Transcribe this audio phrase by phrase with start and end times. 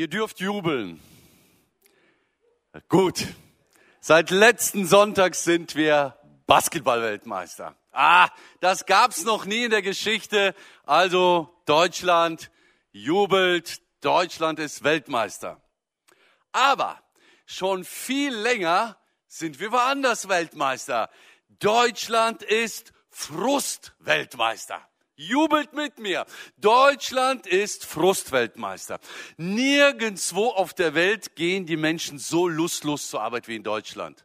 [0.00, 0.98] Ihr dürft jubeln.
[2.88, 3.26] Gut.
[4.00, 7.76] Seit letzten Sonntag sind wir Basketballweltmeister.
[7.92, 10.54] Ah, das gab's noch nie in der Geschichte.
[10.84, 12.50] Also Deutschland
[12.92, 15.60] jubelt, Deutschland ist Weltmeister.
[16.52, 16.98] Aber
[17.44, 18.96] schon viel länger
[19.26, 21.10] sind wir woanders Weltmeister.
[21.58, 24.80] Deutschland ist Frustweltmeister.
[25.20, 26.24] Jubelt mit mir.
[26.56, 28.98] Deutschland ist Frustweltmeister.
[29.36, 34.24] Nirgendwo auf der Welt gehen die Menschen so lustlos zur Arbeit wie in Deutschland.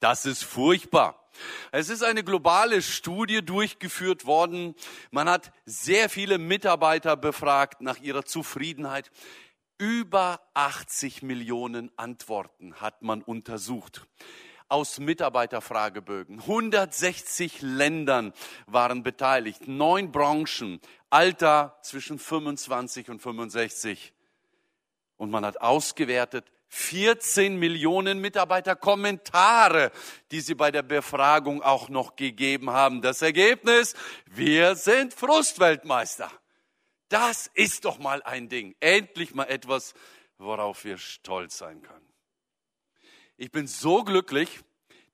[0.00, 1.30] Das ist furchtbar.
[1.72, 4.74] Es ist eine globale Studie durchgeführt worden.
[5.10, 9.10] Man hat sehr viele Mitarbeiter befragt nach ihrer Zufriedenheit.
[9.78, 14.06] Über 80 Millionen Antworten hat man untersucht
[14.68, 16.40] aus Mitarbeiterfragebögen.
[16.40, 18.32] 160 Ländern
[18.66, 24.12] waren beteiligt, neun Branchen, Alter zwischen 25 und 65.
[25.16, 29.90] Und man hat ausgewertet 14 Millionen Mitarbeiter Kommentare,
[30.30, 33.00] die sie bei der Befragung auch noch gegeben haben.
[33.00, 33.94] Das Ergebnis,
[34.26, 36.30] wir sind Frustweltmeister.
[37.08, 38.76] Das ist doch mal ein Ding.
[38.80, 39.94] Endlich mal etwas,
[40.36, 42.06] worauf wir stolz sein können.
[43.38, 44.60] Ich bin so glücklich,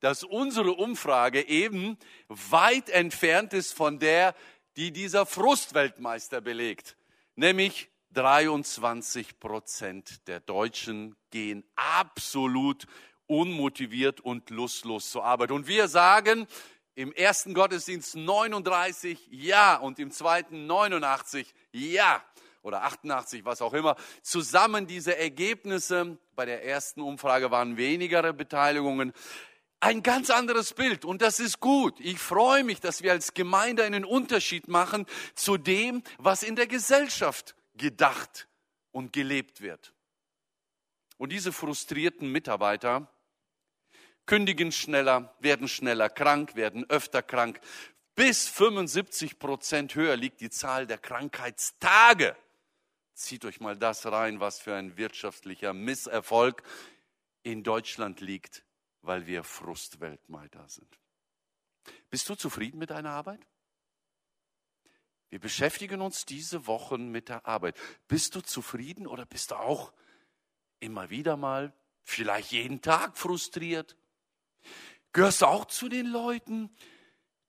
[0.05, 1.97] dass unsere Umfrage eben
[2.29, 4.35] weit entfernt ist von der,
[4.77, 6.99] die dieser Frustweltmeister belegt.
[7.37, 12.87] Nämlich 23 Prozent der Deutschen gehen absolut
[13.27, 15.51] unmotiviert und lustlos zur Arbeit.
[15.51, 16.49] Und wir sagen
[16.95, 22.23] im ersten Gottesdienst 39 Ja und im zweiten 89 Ja
[22.61, 23.97] oder 88, was auch immer.
[24.21, 29.15] Zusammen diese Ergebnisse, bei der ersten Umfrage waren weniger Beteiligungen,
[29.85, 32.01] ein ganz anderes Bild und das ist gut.
[32.01, 35.05] Ich freue mich, dass wir als Gemeinde einen Unterschied machen
[35.35, 38.49] zu dem, was in der Gesellschaft gedacht
[38.93, 39.93] und gelebt wird.
[41.19, 43.13] Und diese frustrierten Mitarbeiter
[44.25, 47.61] kündigen schneller, werden schneller krank, werden öfter krank.
[48.15, 52.35] Bis 75 Prozent höher liegt die Zahl der Krankheitstage.
[53.13, 56.63] Zieht euch mal das rein, was für ein wirtschaftlicher Misserfolg
[57.43, 58.65] in Deutschland liegt,
[59.05, 60.99] weil wir Frustweltmeister sind.
[62.11, 63.47] Bist du zufrieden mit deiner Arbeit?
[65.29, 67.77] Wir beschäftigen uns diese Wochen mit der Arbeit.
[68.09, 69.93] Bist du zufrieden oder bist du auch
[70.81, 71.73] immer wieder mal,
[72.03, 73.97] vielleicht jeden Tag frustriert?
[75.13, 76.75] Gehörst du auch zu den Leuten,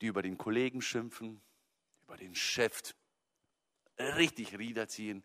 [0.01, 1.41] die über den Kollegen schimpfen,
[2.03, 2.95] über den Chef
[3.97, 5.23] richtig Rieder ziehen,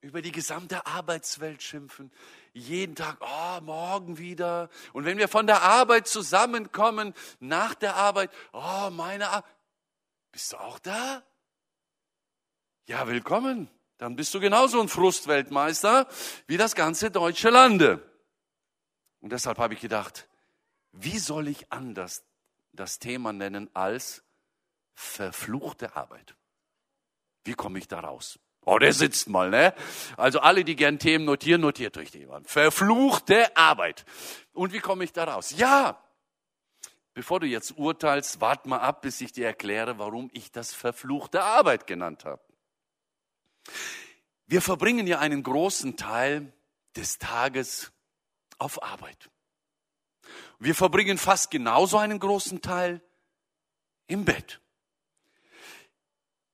[0.00, 2.12] über die gesamte Arbeitswelt schimpfen,
[2.52, 4.70] jeden Tag, oh, morgen wieder.
[4.92, 9.50] Und wenn wir von der Arbeit zusammenkommen, nach der Arbeit, oh, meine Arbeit,
[10.32, 11.22] bist du auch da?
[12.86, 13.68] Ja, willkommen.
[13.98, 16.06] Dann bist du genauso ein Frustweltmeister
[16.46, 18.02] wie das ganze deutsche Lande.
[19.20, 20.28] Und deshalb habe ich gedacht,
[20.92, 22.22] wie soll ich anders
[22.72, 24.22] das Thema nennen als
[24.94, 26.36] verfluchte Arbeit?
[27.44, 28.38] Wie komme ich da raus?
[28.68, 29.74] Oh, der sitzt mal, ne?
[30.16, 32.26] Also alle, die gern Themen notieren, notiert euch die.
[32.44, 34.04] Verfluchte Arbeit.
[34.52, 35.54] Und wie komme ich da raus?
[35.56, 36.02] Ja,
[37.14, 41.44] bevor du jetzt urteilst, wart mal ab, bis ich dir erkläre, warum ich das verfluchte
[41.44, 42.42] Arbeit genannt habe.
[44.48, 46.52] Wir verbringen ja einen großen Teil
[46.96, 47.92] des Tages
[48.58, 49.30] auf Arbeit.
[50.58, 53.00] Wir verbringen fast genauso einen großen Teil
[54.08, 54.60] im Bett.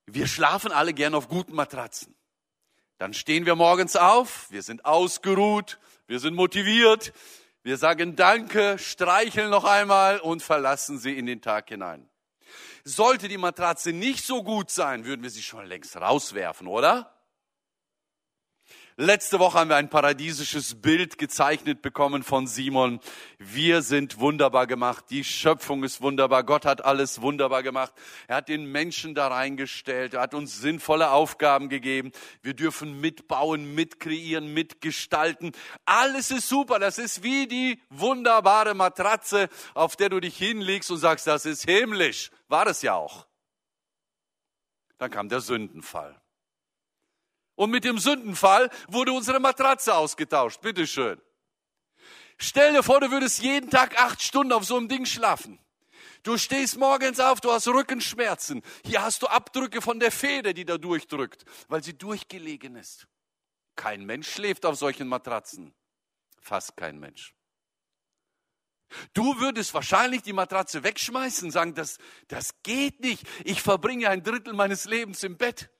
[0.07, 2.15] Wir schlafen alle gern auf guten Matratzen.
[2.99, 7.13] Dann stehen wir morgens auf, wir sind ausgeruht, wir sind motiviert,
[7.63, 12.09] wir sagen Danke, streicheln noch einmal und verlassen sie in den Tag hinein.
[12.85, 17.22] Sollte die Matratze nicht so gut sein, würden wir sie schon längst rauswerfen, oder?
[18.97, 23.01] Letzte Woche haben wir ein paradiesisches Bild gezeichnet bekommen von Simon.
[23.39, 25.07] Wir sind wunderbar gemacht.
[25.09, 26.45] Die Schöpfung ist wunderbar.
[26.45, 27.95] Gott hat alles wunderbar gemacht.
[28.29, 30.13] Er hat den Menschen da reingestellt.
[30.13, 32.13] Er hat uns sinnvolle Aufgaben gegeben.
[32.43, 35.53] Wir dürfen mitbauen, mitkreieren, mitgestalten.
[35.87, 36.79] Alles ist super.
[36.79, 41.65] Das ist wie die wunderbare Matratze, auf der du dich hinlegst und sagst, das ist
[41.65, 42.31] himmlisch.
[42.49, 43.27] War es ja auch.
[44.99, 46.22] Dann kam der Sündenfall.
[47.54, 50.60] Und mit dem Sündenfall wurde unsere Matratze ausgetauscht.
[50.60, 51.20] Bitteschön.
[52.38, 55.58] Stell dir vor, du würdest jeden Tag acht Stunden auf so einem Ding schlafen.
[56.22, 58.62] Du stehst morgens auf, du hast Rückenschmerzen.
[58.84, 63.06] Hier hast du Abdrücke von der Feder, die da durchdrückt, weil sie durchgelegen ist.
[63.76, 65.75] Kein Mensch schläft auf solchen Matratzen.
[66.40, 67.34] Fast kein Mensch.
[69.14, 73.26] Du würdest wahrscheinlich die Matratze wegschmeißen, sagen, das, das geht nicht.
[73.44, 75.70] Ich verbringe ein Drittel meines Lebens im Bett.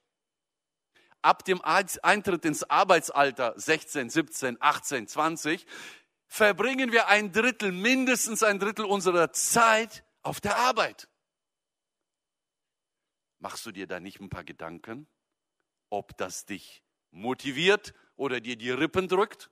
[1.22, 5.66] Ab dem Eintritt ins Arbeitsalter 16, 17, 18, 20
[6.26, 11.08] verbringen wir ein Drittel, mindestens ein Drittel unserer Zeit auf der Arbeit.
[13.38, 15.06] Machst du dir da nicht ein paar Gedanken,
[15.90, 19.50] ob das dich motiviert oder dir die Rippen drückt?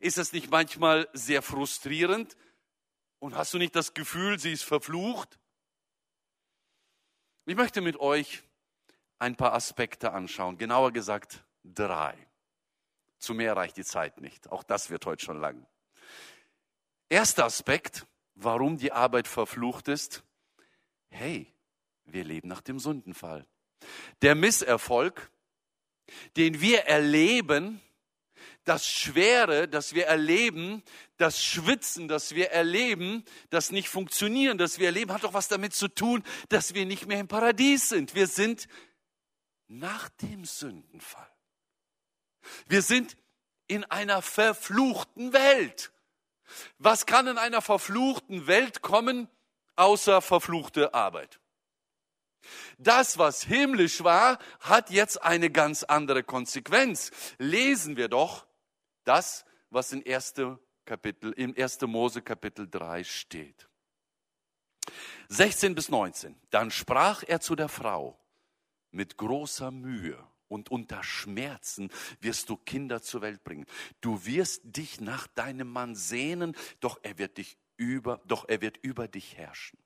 [0.00, 2.36] Ist es nicht manchmal sehr frustrierend?
[3.18, 5.38] Und hast du nicht das Gefühl, sie ist verflucht?
[7.46, 8.42] Ich möchte mit euch
[9.18, 12.16] ein paar Aspekte anschauen, genauer gesagt drei.
[13.18, 14.50] Zu mehr reicht die Zeit nicht.
[14.50, 15.66] Auch das wird heute schon lang.
[17.08, 20.22] Erster Aspekt, warum die Arbeit verflucht ist.
[21.10, 21.52] Hey,
[22.04, 23.46] wir leben nach dem Sündenfall.
[24.22, 25.30] Der Misserfolg,
[26.36, 27.80] den wir erleben,
[28.64, 30.82] das Schwere, das wir erleben,
[31.16, 35.74] das Schwitzen, das wir erleben, das nicht funktionieren, das wir erleben, hat doch was damit
[35.74, 38.14] zu tun, dass wir nicht mehr im Paradies sind.
[38.14, 38.68] Wir sind
[39.68, 41.30] nach dem Sündenfall.
[42.66, 43.16] Wir sind
[43.66, 45.92] in einer verfluchten Welt.
[46.78, 49.28] Was kann in einer verfluchten Welt kommen,
[49.76, 51.38] außer verfluchte Arbeit?
[52.78, 57.10] Das, was himmlisch war, hat jetzt eine ganz andere Konsequenz.
[57.38, 58.46] Lesen wir doch
[59.04, 60.34] das, was in 1.
[60.86, 61.82] Kapitel, im 1.
[61.82, 63.68] Mose Kapitel 3 steht.
[65.28, 66.40] 16 bis 19.
[66.50, 68.18] Dann sprach er zu der Frau,
[68.90, 70.18] mit großer Mühe
[70.48, 71.90] und unter Schmerzen
[72.20, 73.66] wirst du Kinder zur Welt bringen.
[74.00, 78.78] Du wirst dich nach deinem Mann sehnen, doch er wird dich über, doch er wird
[78.78, 79.78] über dich herrschen.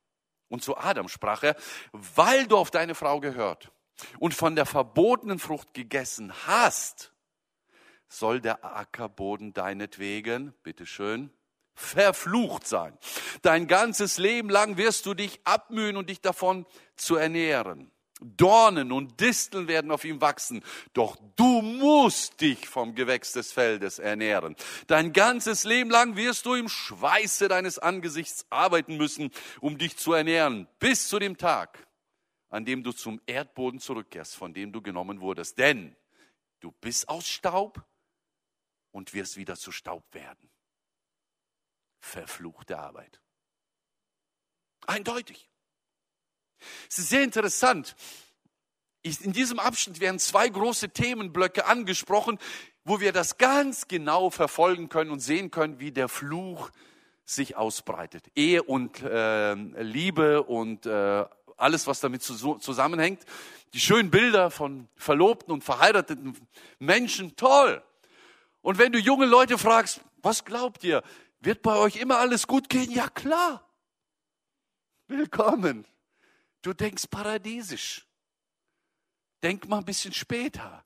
[0.48, 1.56] Und zu Adam sprach er,
[1.92, 3.72] weil du auf deine Frau gehört
[4.18, 7.12] und von der verbotenen Frucht gegessen hast,
[8.08, 11.30] soll der Ackerboden deinetwegen, bitteschön,
[11.74, 12.96] verflucht sein.
[13.40, 16.66] Dein ganzes Leben lang wirst du dich abmühen und dich davon
[16.96, 17.90] zu ernähren.
[18.20, 20.62] Dornen und Disteln werden auf ihm wachsen,
[20.92, 24.54] doch du musst dich vom Gewächs des Feldes ernähren.
[24.86, 29.30] Dein ganzes Leben lang wirst du im Schweiße deines Angesichts arbeiten müssen,
[29.60, 31.86] um dich zu ernähren, bis zu dem Tag,
[32.48, 35.58] an dem du zum Erdboden zurückkehrst, von dem du genommen wurdest.
[35.58, 35.96] Denn
[36.60, 37.84] du bist aus Staub
[38.92, 40.50] und wirst wieder zu Staub werden.
[41.98, 43.20] Verfluchte Arbeit.
[44.86, 45.51] Eindeutig.
[46.88, 47.94] Es ist sehr interessant.
[49.02, 52.38] In diesem Abschnitt werden zwei große Themenblöcke angesprochen,
[52.84, 56.70] wo wir das ganz genau verfolgen können und sehen können, wie der Fluch
[57.24, 58.24] sich ausbreitet.
[58.34, 61.24] Ehe und äh, Liebe und äh,
[61.56, 63.24] alles, was damit zu, zusammenhängt.
[63.74, 66.36] Die schönen Bilder von verlobten und verheirateten
[66.78, 67.82] Menschen, toll.
[68.60, 71.02] Und wenn du junge Leute fragst, was glaubt ihr?
[71.40, 72.90] Wird bei euch immer alles gut gehen?
[72.90, 73.68] Ja klar.
[75.08, 75.86] Willkommen.
[76.62, 78.06] Du denkst paradiesisch.
[79.42, 80.84] Denk mal ein bisschen später.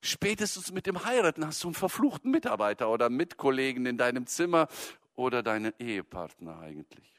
[0.00, 4.68] Spätestens mit dem Heiraten hast du einen verfluchten Mitarbeiter oder Mitkollegen in deinem Zimmer
[5.14, 7.12] oder deinen Ehepartner eigentlich.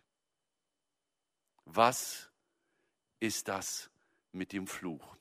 [1.65, 2.29] Was
[3.19, 3.91] ist das
[4.31, 5.15] mit dem Fluch?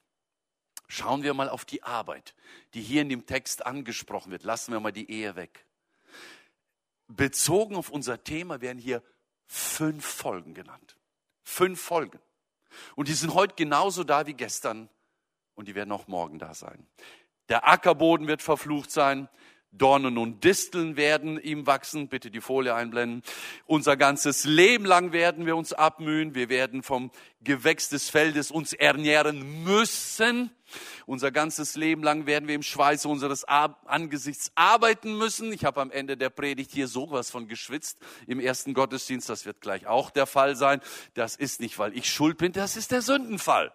[0.87, 2.35] Schauen wir mal auf die Arbeit,
[2.73, 4.45] die hier in dem Text angesprochen wird.
[4.45, 5.67] Lassen wir mal die Ehe weg.
[7.09, 9.03] Bezogen auf unser Thema werden hier
[9.47, 10.97] fünf Folgen genannt.
[11.43, 12.19] Fünf Folgen.
[12.97, 14.89] Und die sind heute genauso da wie gestern
[15.55, 16.87] und die werden auch morgen da sein.
[17.49, 19.29] Der Ackerboden wird verflucht sein.
[19.71, 22.09] Dornen und Disteln werden ihm wachsen.
[22.09, 23.23] Bitte die Folie einblenden.
[23.67, 26.35] Unser ganzes Leben lang werden wir uns abmühen.
[26.35, 27.11] Wir werden vom
[27.43, 30.51] Gewächs des Feldes uns ernähren müssen.
[31.07, 35.53] Unser ganzes Leben lang werden wir im Schweiße unseres Angesichts arbeiten müssen.
[35.53, 39.29] Ich habe am Ende der Predigt hier sowas von geschwitzt im ersten Gottesdienst.
[39.29, 40.81] Das wird gleich auch der Fall sein.
[41.15, 42.53] Das ist nicht, weil ich schuld bin.
[42.53, 43.73] Das ist der Sündenfall.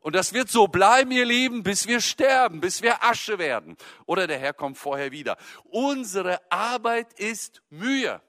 [0.00, 3.78] Und das wird so bleiben, ihr Lieben, bis wir sterben, bis wir Asche werden.
[4.04, 5.38] Oder der Herr kommt vorher wieder.
[5.64, 8.20] Unsere Arbeit ist Mühe.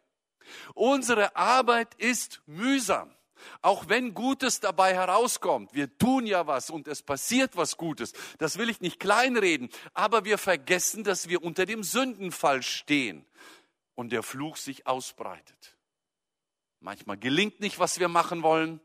[0.74, 3.15] Unsere Arbeit ist mühsam.
[3.62, 8.58] Auch wenn Gutes dabei herauskommt, wir tun ja was und es passiert was Gutes, das
[8.58, 13.26] will ich nicht kleinreden, aber wir vergessen, dass wir unter dem Sündenfall stehen
[13.96, 15.78] und der Fluch sich ausbreitet.
[16.80, 18.80] Manchmal gelingt nicht, was wir machen wollen.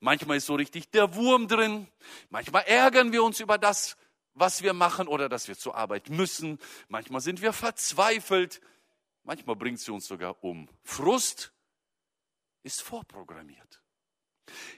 [0.00, 1.88] Manchmal ist so richtig der Wurm drin.
[2.28, 3.96] Manchmal ärgern wir uns über das,
[4.34, 6.58] was wir machen oder dass wir zur Arbeit müssen.
[6.88, 8.60] Manchmal sind wir verzweifelt.
[9.22, 10.68] Manchmal bringt sie uns sogar um.
[10.82, 11.53] Frust
[12.64, 13.80] ist vorprogrammiert.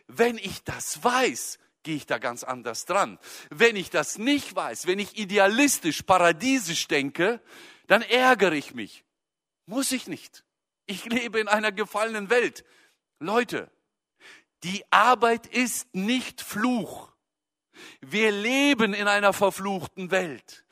[0.07, 3.19] Wenn ich das weiß, gehe ich da ganz anders dran.
[3.51, 7.41] Wenn ich das nicht weiß, wenn ich idealistisch, paradiesisch denke,
[7.87, 9.05] dann ärgere ich mich.
[9.67, 10.45] Muss ich nicht.
[10.87, 12.65] Ich lebe in einer gefallenen Welt.
[13.19, 13.71] Leute,
[14.63, 17.13] die Arbeit ist nicht Fluch.
[18.01, 20.65] Wir leben in einer verfluchten Welt.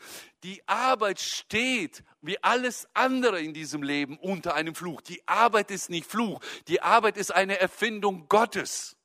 [0.44, 5.00] Die Arbeit steht, wie alles andere in diesem Leben, unter einem Fluch.
[5.00, 6.40] Die Arbeit ist nicht Fluch.
[6.68, 8.96] Die Arbeit ist eine Erfindung Gottes.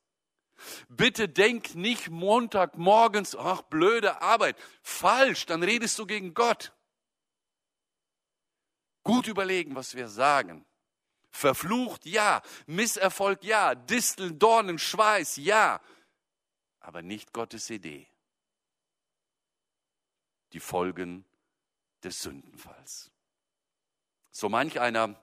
[0.89, 4.57] Bitte denk nicht Montagmorgens, ach, blöde Arbeit.
[4.83, 6.73] Falsch, dann redest du gegen Gott.
[9.03, 10.65] Gut überlegen, was wir sagen.
[11.31, 12.41] Verflucht, ja.
[12.67, 13.73] Misserfolg, ja.
[13.73, 15.79] Disteln, Dornen, Schweiß, ja
[16.89, 18.07] aber nicht Gottes Idee.
[20.53, 21.23] Die Folgen
[22.03, 23.11] des Sündenfalls.
[24.31, 25.21] So manch einer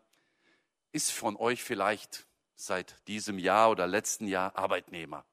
[0.92, 5.25] ist von euch vielleicht seit diesem Jahr oder letzten Jahr Arbeitnehmer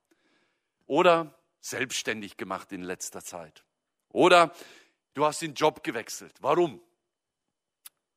[0.85, 3.63] oder selbstständig gemacht in letzter Zeit.
[4.09, 4.53] Oder
[5.13, 6.33] du hast den Job gewechselt.
[6.41, 6.81] Warum?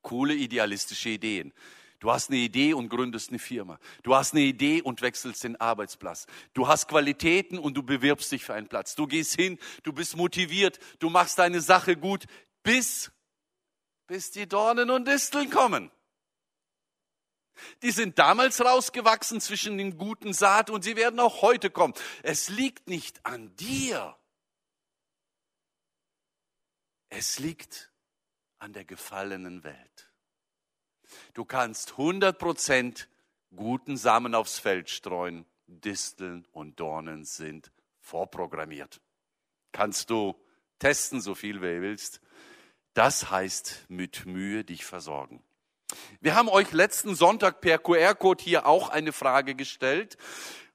[0.01, 1.53] Coole idealistische Ideen.
[1.99, 3.79] Du hast eine Idee und gründest eine Firma.
[4.03, 6.27] Du hast eine Idee und wechselst den Arbeitsplatz.
[6.53, 8.93] Du hast Qualitäten und du bewirbst dich für einen Platz.
[8.93, 12.25] Du gehst hin, du bist motiviert, du machst deine Sache gut,
[12.61, 13.11] bis,
[14.07, 15.91] bis die Dornen und Disteln kommen.
[17.81, 21.93] Die sind damals rausgewachsen zwischen den guten Saat und sie werden auch heute kommen.
[22.23, 24.15] Es liegt nicht an dir.
[27.09, 27.91] Es liegt
[28.59, 30.11] an der gefallenen Welt.
[31.33, 33.07] Du kannst 100%
[33.55, 35.45] guten Samen aufs Feld streuen.
[35.67, 39.01] Disteln und Dornen sind vorprogrammiert.
[39.71, 40.39] Kannst du
[40.79, 42.21] testen, so viel wie willst.
[42.97, 45.43] Das heißt, mit Mühe dich versorgen.
[46.19, 50.17] Wir haben euch letzten Sonntag per QR-Code hier auch eine Frage gestellt.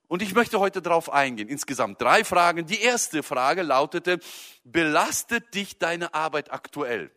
[0.07, 1.49] Und ich möchte heute darauf eingehen.
[1.49, 2.65] Insgesamt drei Fragen.
[2.65, 4.21] Die erste Frage lautete,
[4.63, 7.11] belastet dich deine Arbeit aktuell?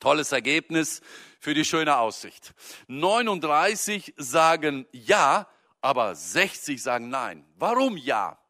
[0.00, 1.00] Tolles Ergebnis
[1.38, 2.52] für die schöne Aussicht.
[2.88, 5.46] 39 sagen ja,
[5.80, 7.46] aber 60 sagen nein.
[7.54, 8.43] Warum ja?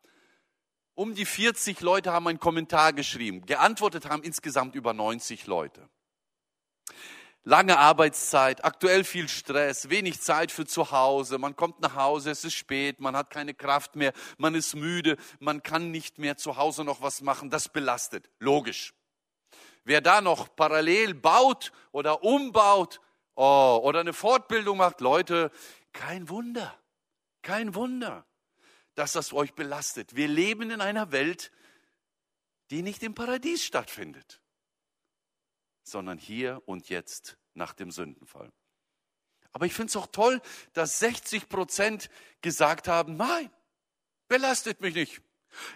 [0.94, 3.44] Um die 40 Leute haben einen Kommentar geschrieben.
[3.46, 5.88] Geantwortet haben insgesamt über 90 Leute.
[7.46, 11.36] Lange Arbeitszeit, aktuell viel Stress, wenig Zeit für zu Hause.
[11.36, 15.18] Man kommt nach Hause, es ist spät, man hat keine Kraft mehr, man ist müde,
[15.40, 17.50] man kann nicht mehr zu Hause noch was machen.
[17.50, 18.30] Das belastet.
[18.38, 18.94] Logisch.
[19.84, 23.02] Wer da noch parallel baut oder umbaut
[23.34, 25.50] oh, oder eine Fortbildung macht, Leute,
[25.92, 26.74] kein Wunder,
[27.42, 28.24] kein Wunder,
[28.94, 30.16] dass das euch belastet.
[30.16, 31.50] Wir leben in einer Welt,
[32.70, 34.40] die nicht im Paradies stattfindet,
[35.82, 38.52] sondern hier und jetzt nach dem Sündenfall.
[39.52, 40.40] Aber ich finde es auch toll,
[40.72, 42.10] dass 60 Prozent
[42.40, 43.50] gesagt haben, nein,
[44.28, 45.22] belastet mich nicht.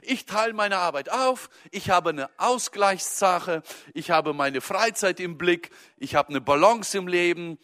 [0.03, 3.63] Ich teile meine Arbeit auf, ich habe eine Ausgleichssache,
[3.95, 7.59] ich habe meine Freizeit im Blick, ich habe eine Balance im Leben.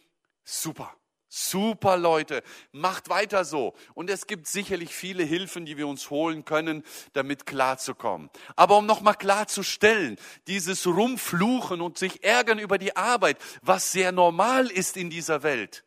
[0.45, 0.95] Super,
[1.35, 3.75] super Leute, macht weiter so.
[3.95, 8.31] Und es gibt sicherlich viele Hilfen, die wir uns holen können, damit klarzukommen.
[8.57, 14.71] Aber um nochmal klarzustellen, dieses Rumfluchen und sich ärgern über die Arbeit, was sehr normal
[14.71, 15.85] ist in dieser Welt.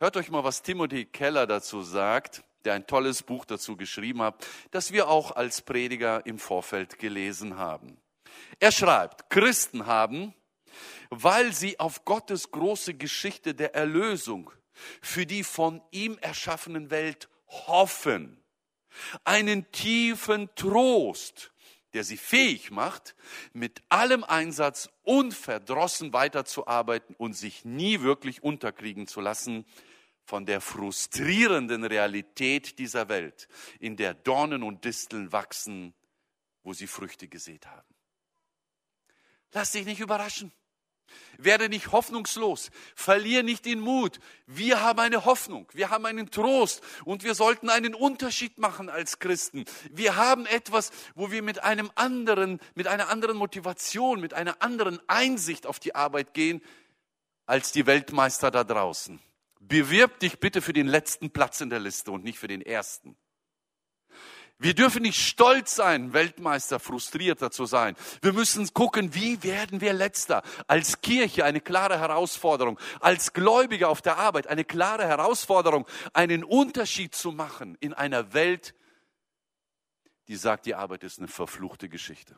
[0.00, 4.46] Hört euch mal, was Timothy Keller dazu sagt der ein tolles Buch dazu geschrieben hat,
[4.72, 7.96] das wir auch als Prediger im Vorfeld gelesen haben.
[8.60, 10.34] Er schreibt, Christen haben,
[11.10, 14.50] weil sie auf Gottes große Geschichte der Erlösung
[15.02, 18.42] für die von ihm erschaffenen Welt hoffen,
[19.24, 21.52] einen tiefen Trost,
[21.94, 23.14] der sie fähig macht,
[23.52, 29.64] mit allem Einsatz unverdrossen weiterzuarbeiten und sich nie wirklich unterkriegen zu lassen,
[30.24, 33.48] von der frustrierenden Realität dieser Welt,
[33.80, 35.94] in der Dornen und Disteln wachsen,
[36.62, 37.94] wo sie Früchte gesät haben.
[39.52, 40.52] Lass dich nicht überraschen.
[41.38, 42.70] Werde nicht hoffnungslos.
[42.94, 44.20] Verlier nicht den Mut.
[44.46, 45.68] Wir haben eine Hoffnung.
[45.72, 46.82] Wir haben einen Trost.
[47.04, 49.64] Und wir sollten einen Unterschied machen als Christen.
[49.90, 55.00] Wir haben etwas, wo wir mit einem anderen, mit einer anderen Motivation, mit einer anderen
[55.08, 56.62] Einsicht auf die Arbeit gehen,
[57.46, 59.20] als die Weltmeister da draußen.
[59.60, 63.16] Bewirb dich bitte für den letzten Platz in der Liste und nicht für den ersten.
[64.60, 67.94] Wir dürfen nicht stolz sein, Weltmeister, frustrierter zu sein.
[68.22, 70.42] Wir müssen gucken, wie werden wir letzter?
[70.66, 77.14] Als Kirche eine klare Herausforderung, als Gläubige auf der Arbeit eine klare Herausforderung, einen Unterschied
[77.14, 78.74] zu machen in einer Welt,
[80.26, 82.36] die sagt, die Arbeit ist eine verfluchte Geschichte.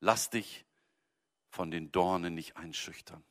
[0.00, 0.66] Lass dich
[1.48, 3.24] von den Dornen nicht einschüchtern.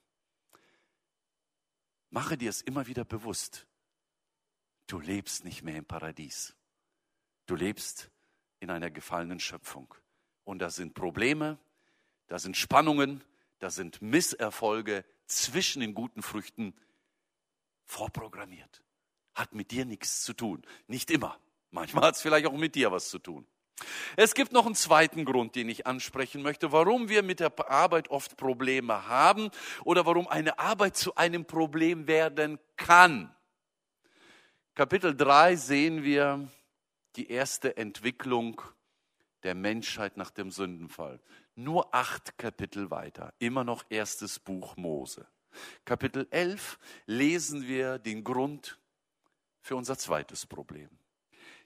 [2.09, 3.67] Mache dir es immer wieder bewusst.
[4.93, 6.55] Du lebst nicht mehr im Paradies.
[7.47, 8.11] Du lebst
[8.59, 9.91] in einer gefallenen Schöpfung.
[10.43, 11.57] Und da sind Probleme,
[12.27, 13.23] da sind Spannungen,
[13.57, 16.75] da sind Misserfolge zwischen den guten Früchten
[17.85, 18.83] vorprogrammiert.
[19.33, 20.61] Hat mit dir nichts zu tun.
[20.85, 21.39] Nicht immer.
[21.71, 23.47] Manchmal hat es vielleicht auch mit dir was zu tun.
[24.15, 28.09] Es gibt noch einen zweiten Grund, den ich ansprechen möchte, warum wir mit der Arbeit
[28.09, 29.49] oft Probleme haben
[29.85, 33.35] oder warum eine Arbeit zu einem Problem werden kann.
[34.75, 36.47] Kapitel 3 sehen wir
[37.15, 38.59] die erste Entwicklung
[39.43, 41.19] der Menschheit nach dem Sündenfall.
[41.53, 45.27] Nur acht Kapitel weiter, immer noch erstes Buch Mose.
[45.85, 48.79] Kapitel 11 lesen wir den Grund
[49.61, 50.89] für unser zweites Problem.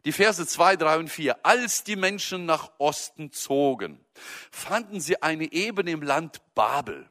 [0.03, 1.45] Die Verse 2, 3 und 4.
[1.45, 4.03] Als die Menschen nach Osten zogen,
[4.51, 7.09] fanden sie eine Ebene im Land Babel.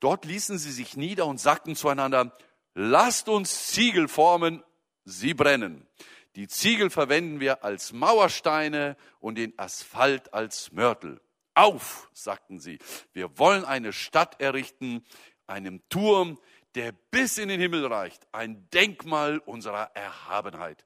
[0.00, 2.36] Dort ließen sie sich nieder und sagten zueinander,
[2.74, 4.62] lasst uns Ziegel formen,
[5.04, 5.86] sie brennen.
[6.36, 11.20] Die Ziegel verwenden wir als Mauersteine und den Asphalt als Mörtel.
[11.54, 12.78] Auf, sagten sie,
[13.12, 15.04] wir wollen eine Stadt errichten,
[15.46, 16.40] einen Turm,
[16.74, 20.84] der bis in den Himmel reicht, ein Denkmal unserer Erhabenheit.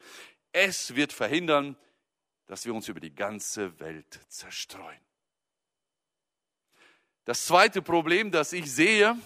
[0.52, 1.76] Es wird verhindern,
[2.46, 5.00] dass wir uns über die ganze Welt zerstreuen.
[7.24, 9.16] Das zweite Problem, das ich sehe,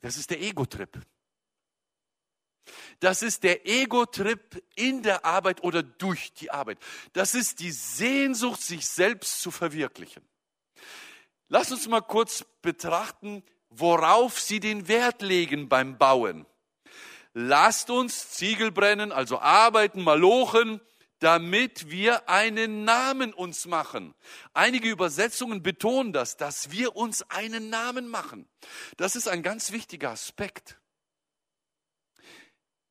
[0.00, 1.00] das ist der Ego-Trip.
[3.00, 6.78] Das ist der Ego-Trip in der Arbeit oder durch die Arbeit.
[7.12, 10.22] Das ist die Sehnsucht, sich selbst zu verwirklichen.
[11.48, 16.46] Lass uns mal kurz betrachten, worauf Sie den Wert legen beim Bauen.
[17.34, 20.80] Lasst uns Ziegel brennen, also arbeiten, malochen,
[21.18, 24.14] damit wir einen Namen uns machen.
[24.52, 28.48] Einige Übersetzungen betonen das, dass wir uns einen Namen machen.
[28.96, 30.78] Das ist ein ganz wichtiger Aspekt.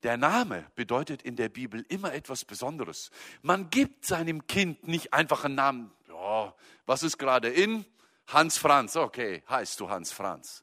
[0.03, 3.09] Der Name bedeutet in der Bibel immer etwas Besonderes.
[3.41, 5.91] Man gibt seinem Kind nicht einfach einen Namen.
[6.09, 6.53] Ja,
[6.85, 7.85] was ist gerade in?
[8.27, 8.95] Hans Franz.
[8.95, 10.62] Okay, heißt du Hans Franz.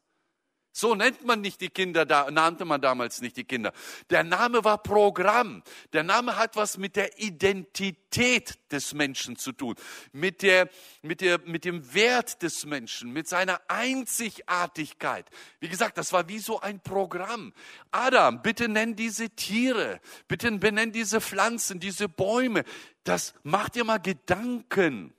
[0.81, 3.75] So nennt man nicht die Kinder, da nannte man damals nicht die Kinder.
[4.09, 5.63] Der Name war Programm.
[5.93, 9.75] Der Name hat was mit der Identität des Menschen zu tun,
[10.13, 10.71] mit, der,
[11.03, 15.29] mit, der, mit dem Wert des Menschen, mit seiner Einzigartigkeit.
[15.59, 17.53] Wie gesagt, das war wie so ein Programm.
[17.91, 22.65] Adam, bitte nenn diese Tiere, bitte benenn diese Pflanzen, diese Bäume.
[23.05, 25.13] Das macht dir mal Gedanken.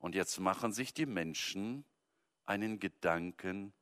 [0.00, 1.86] Und jetzt machen sich die Menschen
[2.50, 3.72] einen Gedanken,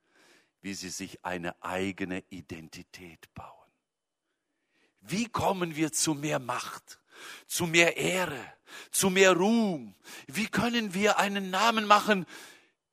[0.61, 3.49] wie sie sich eine eigene Identität bauen.
[5.01, 7.01] Wie kommen wir zu mehr Macht,
[7.47, 8.41] zu mehr Ehre,
[8.91, 9.95] zu mehr Ruhm?
[10.27, 12.27] Wie können wir einen Namen machen,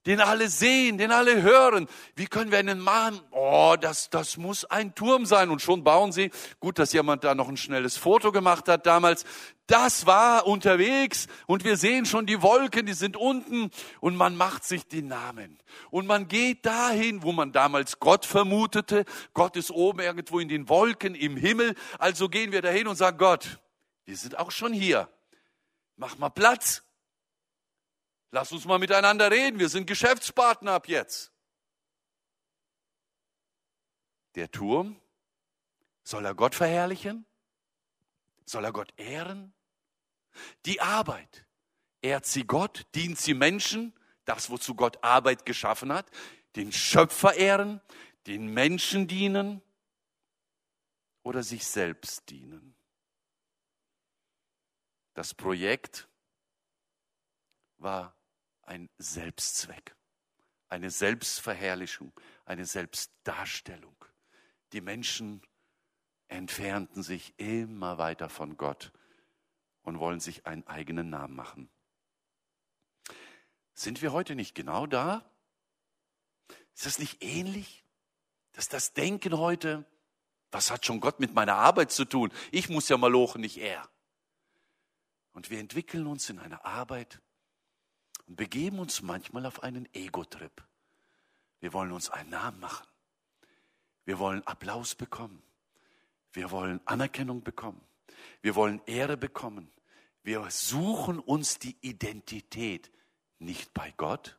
[0.05, 1.87] den alle sehen, den alle hören.
[2.15, 3.19] Wie können wir einen machen?
[3.31, 5.49] Oh, das, das muss ein Turm sein.
[5.49, 6.31] Und schon bauen sie.
[6.59, 9.25] Gut, dass jemand da noch ein schnelles Foto gemacht hat damals.
[9.67, 14.63] Das war unterwegs und wir sehen schon die Wolken, die sind unten und man macht
[14.63, 15.57] sich die Namen.
[15.89, 19.05] Und man geht dahin, wo man damals Gott vermutete.
[19.33, 21.73] Gott ist oben irgendwo in den Wolken im Himmel.
[21.97, 23.59] Also gehen wir dahin und sagen, Gott,
[24.05, 25.09] wir sind auch schon hier.
[25.95, 26.83] Mach mal Platz.
[28.29, 29.57] Lass uns mal miteinander reden.
[29.57, 31.31] Wir sind Geschäftspartner ab jetzt.
[34.35, 35.01] Der Turm,
[36.03, 37.25] soll er Gott verherrlichen?
[38.45, 39.54] Soll er Gott ehren?
[40.65, 41.45] Die Arbeit,
[42.01, 42.85] ehrt sie Gott?
[42.95, 43.93] Dient sie Menschen?
[44.25, 46.09] Das, wozu Gott Arbeit geschaffen hat?
[46.55, 47.81] Den Schöpfer ehren?
[48.27, 49.61] Den Menschen dienen?
[51.23, 52.75] Oder sich selbst dienen?
[55.13, 56.07] Das Projekt
[57.77, 58.15] war
[58.63, 59.95] ein Selbstzweck,
[60.67, 62.11] eine Selbstverherrlichung,
[62.45, 63.95] eine Selbstdarstellung.
[64.73, 65.41] Die Menschen
[66.27, 68.91] entfernten sich immer weiter von Gott
[69.85, 71.69] und wollen sich einen eigenen Namen machen.
[73.73, 75.23] Sind wir heute nicht genau da?
[76.75, 77.83] Ist das nicht ähnlich?
[78.53, 79.85] Dass das Denken heute,
[80.51, 82.31] was hat schon Gott mit meiner Arbeit zu tun?
[82.51, 83.87] Ich muss ja mal lochen, nicht er.
[85.33, 87.21] Und wir entwickeln uns in einer Arbeit,
[88.27, 90.63] und begeben uns manchmal auf einen Ego-Trip.
[91.59, 92.87] Wir wollen uns einen Namen machen.
[94.05, 95.41] Wir wollen Applaus bekommen.
[96.31, 97.81] Wir wollen Anerkennung bekommen.
[98.41, 99.71] Wir wollen Ehre bekommen.
[100.25, 102.91] Wir suchen uns die Identität
[103.39, 104.37] nicht bei Gott,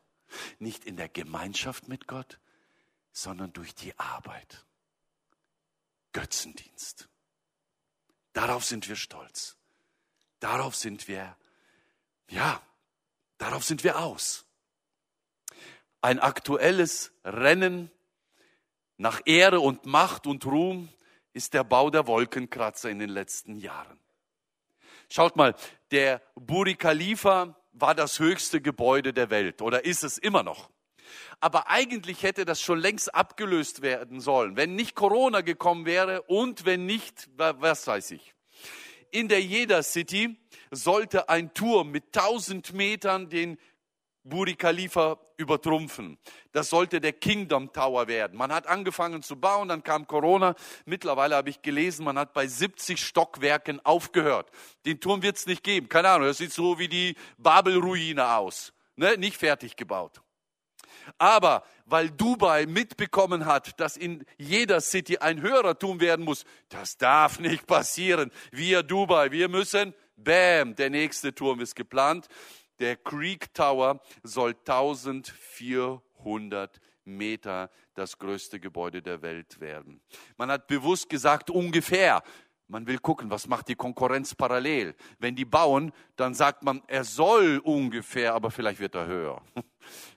[0.59, 2.39] nicht in der Gemeinschaft mit Gott,
[3.11, 4.65] sondern durch die Arbeit.
[6.11, 7.09] Götzendienst.
[8.33, 9.57] Darauf sind wir stolz.
[10.39, 11.35] Darauf sind wir,
[12.29, 12.61] ja,
[13.37, 14.45] Darauf sind wir aus.
[16.01, 17.91] Ein aktuelles Rennen
[18.97, 20.89] nach Ehre und Macht und Ruhm
[21.33, 23.99] ist der Bau der Wolkenkratzer in den letzten Jahren.
[25.09, 25.55] Schaut mal,
[25.91, 30.69] der Buri Khalifa war das höchste Gebäude der Welt oder ist es immer noch.
[31.39, 36.65] Aber eigentlich hätte das schon längst abgelöst werden sollen, wenn nicht Corona gekommen wäre und
[36.65, 38.33] wenn nicht, was weiß ich.
[39.11, 40.37] in der Jeder City
[40.71, 43.57] sollte ein Turm mit 1000 Metern den
[44.29, 46.17] Buri Khalifa übertrumpfen.
[46.51, 48.37] Das sollte der Kingdom Tower werden.
[48.37, 50.55] Man hat angefangen zu bauen, dann kam Corona.
[50.85, 54.49] Mittlerweile habe ich gelesen, man hat bei 70 Stockwerken aufgehört.
[54.85, 55.89] Den Turm wird es nicht geben.
[55.89, 58.73] Keine Ahnung, das sieht so wie die Babelruine aus.
[58.95, 59.17] Ne?
[59.17, 60.21] Nicht fertig gebaut.
[61.17, 67.39] Aber weil Dubai mitbekommen hat, dass in jeder City ein Hörertum werden muss, das darf
[67.39, 68.31] nicht passieren.
[68.51, 72.27] Wir Dubai, wir müssen, bam, der nächste Turm ist geplant.
[72.79, 80.01] Der Creek Tower soll 1400 Meter das größte Gebäude der Welt werden.
[80.37, 82.23] Man hat bewusst gesagt, ungefähr.
[82.69, 84.93] Man will gucken, was macht die Konkurrenz parallel.
[85.19, 89.41] Wenn die bauen, dann sagt man, er soll ungefähr, aber vielleicht wird er höher.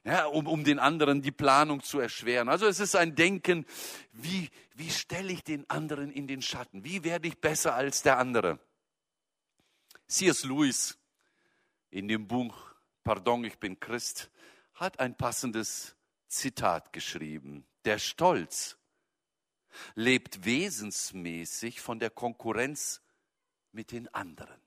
[0.03, 2.49] Ja, um, um den anderen die Planung zu erschweren.
[2.49, 3.65] Also es ist ein Denken,
[4.11, 6.83] wie, wie stelle ich den anderen in den Schatten?
[6.83, 8.59] Wie werde ich besser als der andere?
[10.09, 10.43] C.S.
[10.43, 11.00] Lewis
[11.91, 12.71] in dem Buch
[13.03, 14.31] Pardon, ich bin Christ,
[14.75, 15.97] hat ein passendes
[16.29, 17.67] Zitat geschrieben.
[17.85, 18.77] Der Stolz
[19.95, 23.01] lebt wesensmäßig von der Konkurrenz
[23.73, 24.61] mit den anderen.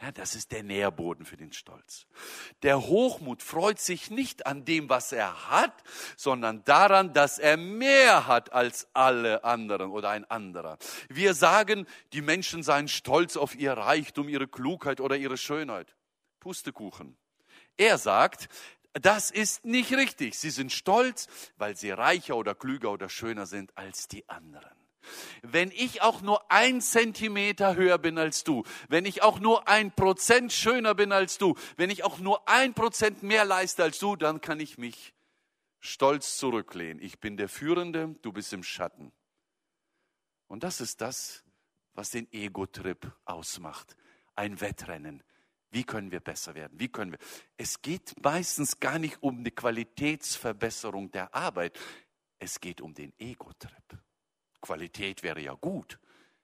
[0.00, 2.06] Ja, das ist der Nährboden für den Stolz.
[2.62, 5.82] Der Hochmut freut sich nicht an dem, was er hat,
[6.16, 10.78] sondern daran, dass er mehr hat als alle anderen oder ein anderer.
[11.08, 15.97] Wir sagen, die Menschen seien stolz auf ihr Reichtum, ihre Klugheit oder ihre Schönheit.
[16.40, 17.16] Pustekuchen.
[17.76, 18.48] Er sagt,
[18.94, 20.38] das ist nicht richtig.
[20.38, 24.72] Sie sind stolz, weil sie reicher oder klüger oder schöner sind als die anderen.
[25.42, 29.92] Wenn ich auch nur ein Zentimeter höher bin als du, wenn ich auch nur ein
[29.92, 34.16] Prozent schöner bin als du, wenn ich auch nur ein Prozent mehr leiste als du,
[34.16, 35.14] dann kann ich mich
[35.80, 37.02] stolz zurücklehnen.
[37.02, 39.12] Ich bin der Führende, du bist im Schatten.
[40.46, 41.44] Und das ist das,
[41.94, 43.96] was den Ego-Trip ausmacht.
[44.34, 45.22] Ein Wettrennen.
[45.70, 46.78] Wie können wir besser werden?
[46.78, 47.18] Wie können wir?
[47.56, 51.78] Es geht meistens gar nicht um die Qualitätsverbesserung der Arbeit.
[52.38, 53.98] Es geht um den Ego-Trip.
[54.60, 55.98] Qualität wäre ja gut,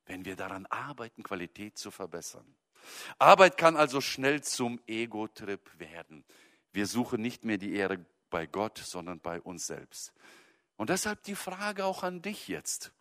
[0.07, 2.55] wenn wir daran arbeiten, Qualität zu verbessern.
[3.19, 6.25] Arbeit kann also schnell zum Ego-Trip werden.
[6.73, 10.13] Wir suchen nicht mehr die Ehre bei Gott, sondern bei uns selbst.
[10.77, 12.93] Und deshalb die Frage auch an dich jetzt.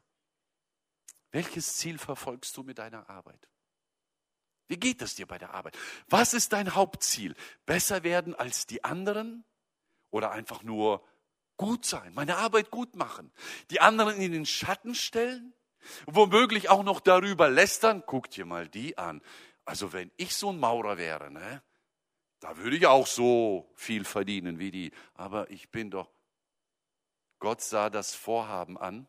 [1.31, 3.49] Welches Ziel verfolgst du mit deiner Arbeit?
[4.67, 5.77] Wie geht es dir bei der Arbeit?
[6.09, 7.35] Was ist dein Hauptziel?
[7.65, 9.43] Besser werden als die anderen
[10.09, 11.03] oder einfach nur
[11.57, 13.31] gut sein, meine Arbeit gut machen,
[13.69, 15.53] die anderen in den Schatten stellen,
[16.05, 18.03] womöglich auch noch darüber lästern?
[18.05, 19.21] Guck dir mal die an.
[19.65, 21.63] Also wenn ich so ein Maurer wäre, ne,
[22.39, 24.91] da würde ich auch so viel verdienen wie die.
[25.13, 26.11] Aber ich bin doch.
[27.39, 29.07] Gott sah das Vorhaben an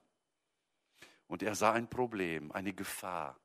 [1.26, 3.38] und er sah ein Problem, eine Gefahr.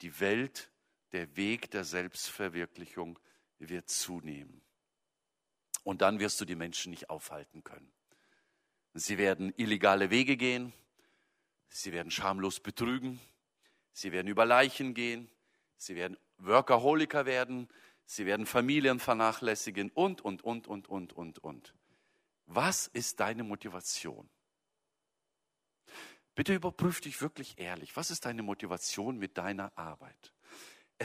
[0.00, 0.72] Die Welt
[1.14, 3.18] der Weg der Selbstverwirklichung
[3.58, 4.60] wird zunehmen.
[5.84, 7.90] Und dann wirst du die Menschen nicht aufhalten können.
[8.94, 10.72] Sie werden illegale Wege gehen,
[11.68, 13.20] sie werden schamlos betrügen,
[13.92, 15.30] sie werden über Leichen gehen,
[15.76, 17.68] sie werden Workaholiker werden,
[18.06, 21.74] sie werden Familien vernachlässigen und, und, und, und, und, und, und.
[22.46, 24.28] Was ist deine Motivation?
[26.34, 27.96] Bitte überprüf dich wirklich ehrlich.
[27.96, 30.33] Was ist deine Motivation mit deiner Arbeit?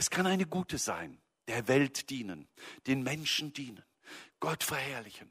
[0.00, 2.48] Es kann eine gute sein, der Welt dienen,
[2.86, 3.84] den Menschen dienen,
[4.40, 5.30] Gott verherrlichen.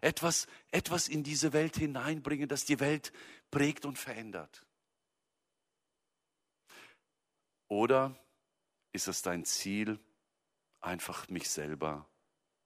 [0.00, 3.12] Etwas, etwas in diese Welt hineinbringen, das die Welt
[3.50, 4.64] prägt und verändert.
[7.66, 8.18] Oder
[8.92, 10.00] ist es dein Ziel,
[10.80, 12.08] einfach mich selber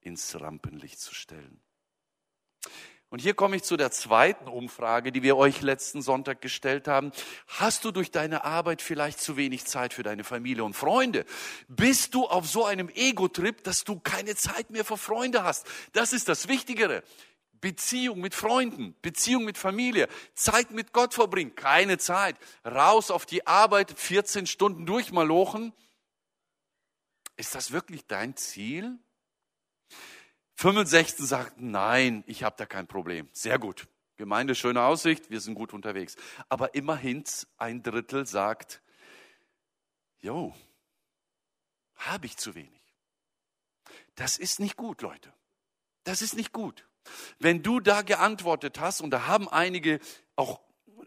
[0.02, 1.60] ins Rampenlicht zu stellen?
[3.12, 7.12] Und hier komme ich zu der zweiten Umfrage, die wir euch letzten Sonntag gestellt haben.
[7.46, 11.26] Hast du durch deine Arbeit vielleicht zu wenig Zeit für deine Familie und Freunde?
[11.68, 15.66] Bist du auf so einem Ego-Trip, dass du keine Zeit mehr für Freunde hast?
[15.92, 17.02] Das ist das Wichtigere.
[17.60, 22.36] Beziehung mit Freunden, Beziehung mit Familie, Zeit mit Gott verbringen, keine Zeit.
[22.64, 25.74] Raus auf die Arbeit, 14 Stunden durchmalochen.
[27.36, 28.98] Ist das wirklich dein Ziel?
[30.62, 33.28] 65 sagten, nein, ich habe da kein Problem.
[33.32, 33.88] Sehr gut.
[34.16, 36.14] Gemeinde, schöne Aussicht, wir sind gut unterwegs.
[36.48, 37.24] Aber immerhin
[37.56, 38.80] ein Drittel sagt,
[40.20, 40.54] jo,
[41.96, 42.80] habe ich zu wenig.
[44.14, 45.32] Das ist nicht gut, Leute.
[46.04, 46.86] Das ist nicht gut.
[47.40, 49.98] Wenn du da geantwortet hast, und da haben einige
[50.36, 50.60] auch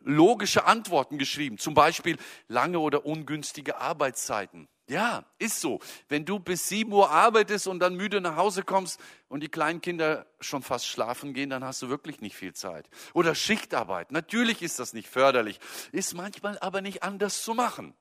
[0.04, 2.18] logische Antworten geschrieben, zum Beispiel
[2.50, 4.68] lange oder ungünstige Arbeitszeiten.
[4.88, 5.80] Ja, ist so.
[6.10, 9.82] Wenn du bis 7 Uhr arbeitest und dann müde nach Hause kommst und die kleinen
[9.82, 12.88] Kinder schon fast schlafen gehen, dann hast du wirklich nicht viel Zeit.
[13.14, 14.12] Oder Schichtarbeit.
[14.12, 15.60] Natürlich ist das nicht förderlich,
[15.92, 17.96] ist manchmal aber nicht anders zu machen.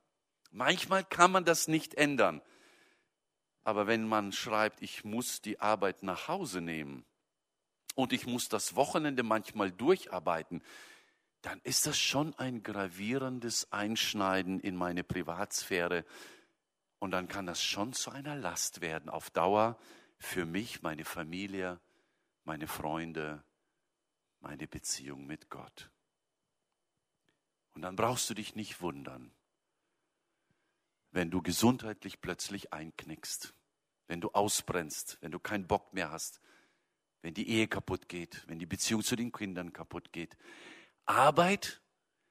[0.50, 2.42] Manchmal kann man das nicht ändern.
[3.64, 7.06] Aber wenn man schreibt, ich muss die Arbeit nach Hause nehmen
[7.94, 10.62] und ich muss das Wochenende manchmal durcharbeiten,
[11.40, 16.04] dann ist das schon ein gravierendes Einschneiden in meine Privatsphäre.
[17.04, 19.78] Und dann kann das schon zu einer Last werden auf Dauer
[20.16, 21.78] für mich, meine Familie,
[22.44, 23.44] meine Freunde,
[24.40, 25.90] meine Beziehung mit Gott.
[27.74, 29.34] Und dann brauchst du dich nicht wundern,
[31.10, 33.52] wenn du gesundheitlich plötzlich einknickst,
[34.06, 36.40] wenn du ausbrennst, wenn du keinen Bock mehr hast,
[37.20, 40.38] wenn die Ehe kaputt geht, wenn die Beziehung zu den Kindern kaputt geht.
[41.04, 41.82] Arbeit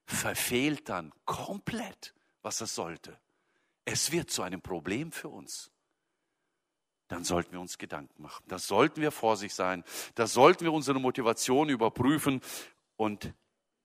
[0.08, 3.20] verfehlt dann komplett, was es sollte.
[3.86, 5.72] Es wird zu einem Problem für uns.
[7.08, 8.44] Dann sollten wir uns Gedanken machen.
[8.48, 9.84] Da sollten wir vorsichtig sein.
[10.16, 12.42] Da sollten wir unsere Motivation überprüfen
[12.96, 13.34] und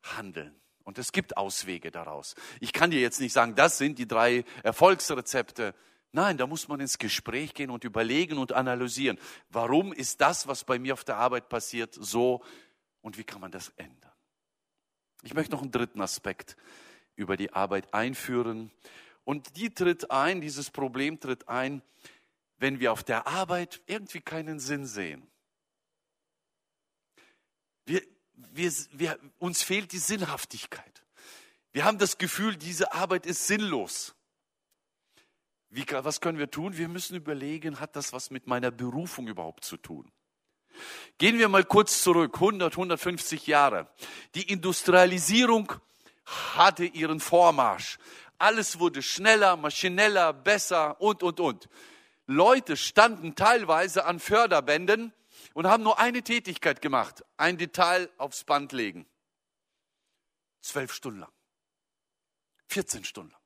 [0.02, 0.54] handeln.
[0.84, 2.34] Und es gibt Auswege daraus.
[2.61, 5.74] Ich kann dir jetzt nicht sagen, das sind die drei Erfolgsrezepte.
[6.12, 9.18] Nein, da muss man ins Gespräch gehen und überlegen und analysieren.
[9.50, 12.42] Warum ist das, was bei mir auf der Arbeit passiert, so
[13.02, 14.12] und wie kann man das ändern?
[15.22, 16.56] Ich möchte noch einen dritten Aspekt
[17.16, 18.70] über die Arbeit einführen.
[19.28, 21.82] Und die tritt ein, dieses Problem tritt ein,
[22.56, 25.22] wenn wir auf der Arbeit irgendwie keinen Sinn sehen.
[27.84, 28.00] Wir,
[28.32, 31.04] wir, wir, uns fehlt die Sinnhaftigkeit.
[31.72, 34.14] Wir haben das Gefühl, diese Arbeit ist sinnlos.
[35.68, 36.78] Wie, was können wir tun?
[36.78, 40.10] Wir müssen überlegen, hat das was mit meiner Berufung überhaupt zu tun?
[41.18, 43.92] Gehen wir mal kurz zurück, 100, 150 Jahre.
[44.34, 45.74] Die Industrialisierung
[46.24, 47.98] hatte ihren Vormarsch.
[48.38, 51.68] Alles wurde schneller, maschineller, besser und, und, und.
[52.27, 55.12] Leute standen teilweise an Förderbänden
[55.55, 59.07] und haben nur eine Tätigkeit gemacht, ein Detail aufs Band legen.
[60.61, 61.33] Zwölf Stunden lang.
[62.68, 63.40] 14 Stunden lang.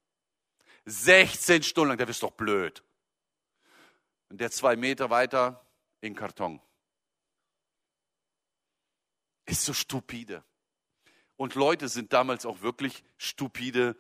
[0.85, 2.83] 16 Stunden lang, der ist doch blöd.
[4.29, 5.65] Und der zwei Meter weiter
[6.01, 6.61] in Karton.
[9.47, 10.45] Ist so stupide.
[11.37, 13.97] Und Leute sind damals auch wirklich stupide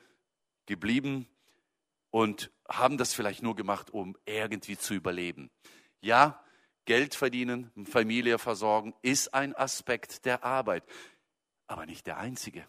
[0.72, 1.28] geblieben
[2.10, 5.50] und haben das vielleicht nur gemacht, um irgendwie zu überleben.
[6.00, 6.42] Ja,
[6.86, 10.82] Geld verdienen, Familie versorgen, ist ein Aspekt der Arbeit,
[11.66, 12.66] aber nicht der einzige.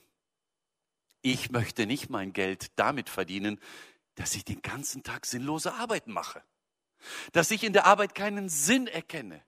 [1.22, 3.58] Ich möchte nicht mein Geld damit verdienen,
[4.16, 6.44] dass ich den ganzen Tag sinnlose Arbeit mache.
[7.32, 9.42] Dass ich in der Arbeit keinen Sinn erkenne.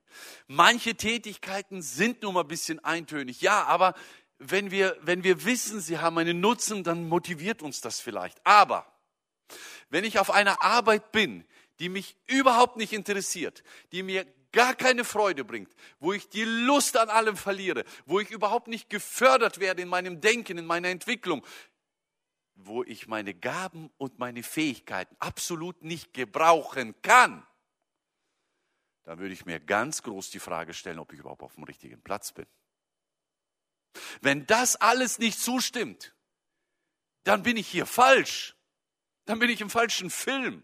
[0.48, 3.41] Manche Tätigkeiten sind nur mal ein bisschen eintönig.
[3.41, 3.96] Ja, aber
[4.39, 8.45] wenn wir, wenn wir wissen, sie haben einen Nutzen, dann motiviert uns das vielleicht.
[8.45, 8.91] Aber
[9.89, 11.45] wenn ich auf einer Arbeit bin,
[11.80, 16.98] die mich überhaupt nicht interessiert, die mir gar keine Freude bringt, wo ich die Lust
[16.98, 21.45] an allem verliere, wo ich überhaupt nicht gefördert werde in meinem Denken, in meiner Entwicklung,
[22.56, 27.45] wo ich meine Gaben und meine Fähigkeiten absolut nicht gebrauchen kann,
[29.04, 32.02] dann würde ich mir ganz groß die Frage stellen, ob ich überhaupt auf dem richtigen
[32.02, 32.48] Platz bin.
[34.22, 36.14] Wenn das alles nicht zustimmt,
[37.24, 38.56] dann bin ich hier falsch.
[39.26, 40.64] Dann bin ich im falschen Film.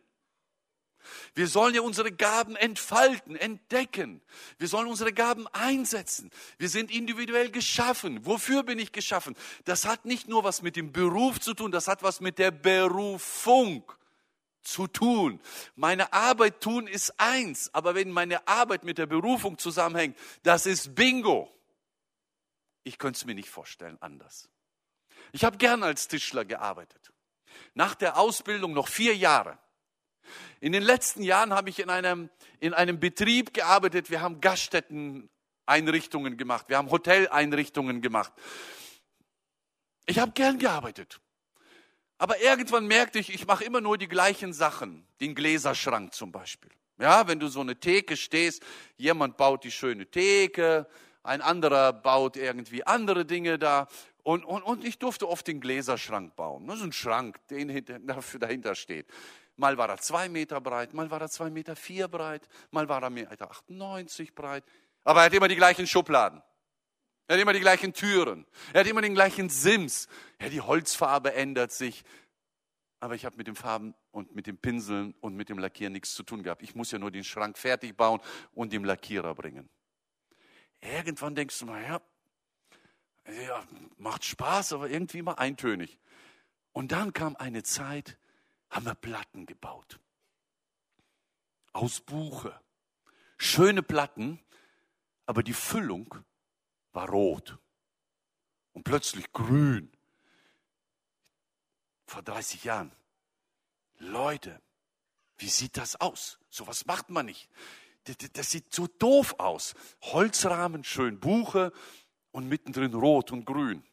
[1.33, 4.21] Wir sollen ja unsere Gaben entfalten, entdecken.
[4.59, 6.29] Wir sollen unsere Gaben einsetzen.
[6.57, 8.25] Wir sind individuell geschaffen.
[8.25, 9.35] Wofür bin ich geschaffen?
[9.65, 12.51] Das hat nicht nur was mit dem Beruf zu tun, das hat was mit der
[12.51, 13.83] Berufung
[14.61, 15.39] zu tun.
[15.75, 20.93] Meine Arbeit tun ist eins, aber wenn meine Arbeit mit der Berufung zusammenhängt, das ist
[20.93, 21.51] Bingo.
[22.83, 24.49] Ich könnte es mir nicht vorstellen anders.
[25.31, 27.11] Ich habe gern als Tischler gearbeitet.
[27.73, 29.57] Nach der Ausbildung noch vier Jahre.
[30.59, 34.09] In den letzten Jahren habe ich in einem, in einem Betrieb gearbeitet.
[34.09, 36.69] Wir haben Gaststätten-Einrichtungen gemacht.
[36.69, 38.33] Wir haben Hoteleinrichtungen gemacht.
[40.05, 41.19] Ich habe gern gearbeitet.
[42.17, 45.07] Aber irgendwann merkte ich, ich mache immer nur die gleichen Sachen.
[45.19, 46.71] Den Gläserschrank zum Beispiel.
[46.99, 48.63] Ja, wenn du so eine Theke stehst,
[48.95, 50.87] jemand baut die schöne Theke,
[51.23, 53.87] ein anderer baut irgendwie andere Dinge da.
[54.23, 56.67] Und, und, und ich durfte oft den Gläserschrank bauen.
[56.67, 57.65] Das ist ein Schrank, der
[58.39, 59.07] dahinter steht.
[59.55, 63.03] Mal war er zwei Meter breit, mal war er zwei Meter vier breit, mal war
[63.03, 64.63] er Meter 98 breit.
[65.03, 66.41] Aber er hat immer die gleichen Schubladen.
[67.27, 68.45] Er hat immer die gleichen Türen.
[68.73, 70.07] Er hat immer den gleichen Sims.
[70.41, 72.03] Ja, die Holzfarbe ändert sich.
[72.99, 76.13] Aber ich habe mit den Farben und mit dem Pinseln und mit dem Lackieren nichts
[76.13, 76.61] zu tun gehabt.
[76.61, 78.19] Ich muss ja nur den Schrank fertig bauen
[78.53, 79.69] und dem Lackierer bringen.
[80.81, 82.01] Irgendwann denkst du mal, ja,
[83.27, 83.63] ja,
[83.97, 85.99] macht Spaß, aber irgendwie immer eintönig.
[86.73, 88.17] Und dann kam eine Zeit,
[88.69, 89.99] haben wir Platten gebaut.
[91.73, 92.59] Aus Buche.
[93.37, 94.39] Schöne Platten,
[95.25, 96.15] aber die Füllung
[96.91, 97.57] war rot
[98.73, 99.91] und plötzlich grün.
[102.05, 102.91] Vor 30 Jahren.
[103.97, 104.61] Leute,
[105.37, 106.39] wie sieht das aus?
[106.49, 107.49] So was macht man nicht.
[108.33, 109.75] Das, sieht so doof aus.
[110.01, 111.71] Holzrahmen, schön Buche
[112.31, 113.83] und mittendrin rot und grün.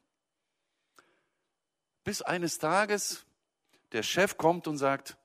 [2.05, 3.27] Bis eines Tages
[3.93, 5.19] der Chef kommt und sagt,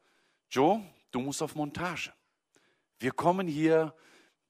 [0.49, 2.13] Joe, du musst auf Montage.
[2.99, 3.95] Wir kommen hier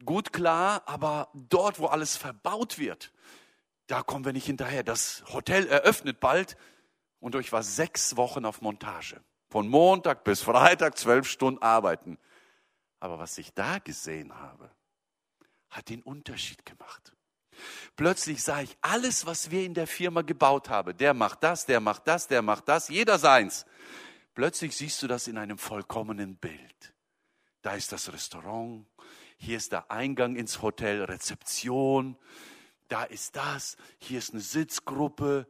[0.04, 3.14] gut klar, aber dort, wo alles verbaut wird,
[3.88, 4.84] da kommen wir nicht hinterher.
[4.84, 6.58] Das Hotel eröffnet bald
[7.20, 9.22] und ich war sechs Wochen auf Montage.
[9.50, 12.18] Von Montag bis Freitag zwölf Stunden arbeiten.
[13.04, 14.72] Aber was ich da gesehen habe,
[15.70, 17.12] hat den Unterschied gemacht.
[17.98, 20.96] Plötzlich sah ich alles, was wir in der Firma gebaut haben.
[20.96, 23.66] Der macht das, der macht das, der macht das, jeder seins.
[24.36, 26.94] Plötzlich siehst du das in einem vollkommenen Bild.
[27.62, 28.86] Da ist das Restaurant,
[29.36, 32.18] hier ist der Eingang ins Hotel, Rezeption,
[32.88, 35.46] da ist das, hier ist eine Sitzgruppe.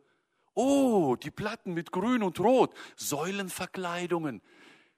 [0.55, 4.41] Oh, die Platten mit Grün und Rot, Säulenverkleidungen.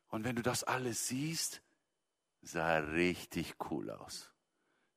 [0.07, 1.61] Und wenn du das alles siehst,
[2.45, 4.31] sah richtig cool aus.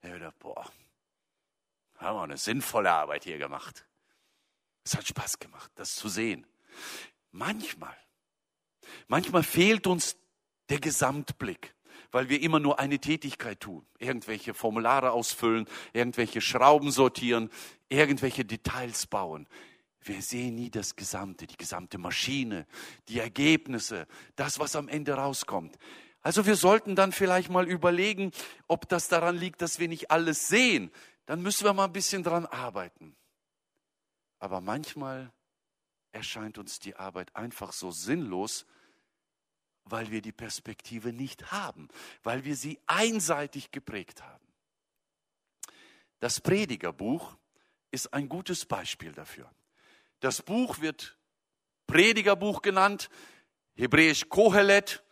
[0.02, 0.70] Ich dachte, boah,
[1.96, 3.86] haben wir eine sinnvolle Arbeit hier gemacht.
[4.84, 6.46] Es hat Spaß gemacht, das zu sehen.
[7.32, 7.96] Manchmal,
[9.08, 10.16] manchmal fehlt uns
[10.68, 11.74] der Gesamtblick,
[12.10, 13.86] weil wir immer nur eine Tätigkeit tun.
[13.98, 17.50] Irgendwelche Formulare ausfüllen, irgendwelche Schrauben sortieren,
[17.88, 19.48] irgendwelche Details bauen.
[20.00, 22.66] Wir sehen nie das Gesamte, die gesamte Maschine,
[23.08, 24.06] die Ergebnisse,
[24.36, 25.76] das, was am Ende rauskommt.
[26.28, 28.32] Also wir sollten dann vielleicht mal überlegen,
[28.66, 30.92] ob das daran liegt, dass wir nicht alles sehen,
[31.24, 33.16] dann müssen wir mal ein bisschen dran arbeiten.
[34.38, 35.32] Aber manchmal
[36.12, 38.66] erscheint uns die Arbeit einfach so sinnlos,
[39.84, 41.88] weil wir die Perspektive nicht haben,
[42.22, 44.46] weil wir sie einseitig geprägt haben.
[46.18, 47.38] Das Predigerbuch
[47.90, 49.50] ist ein gutes Beispiel dafür.
[50.20, 51.16] Das Buch wird
[51.86, 53.08] Predigerbuch genannt,
[53.76, 55.02] hebräisch Kohelet,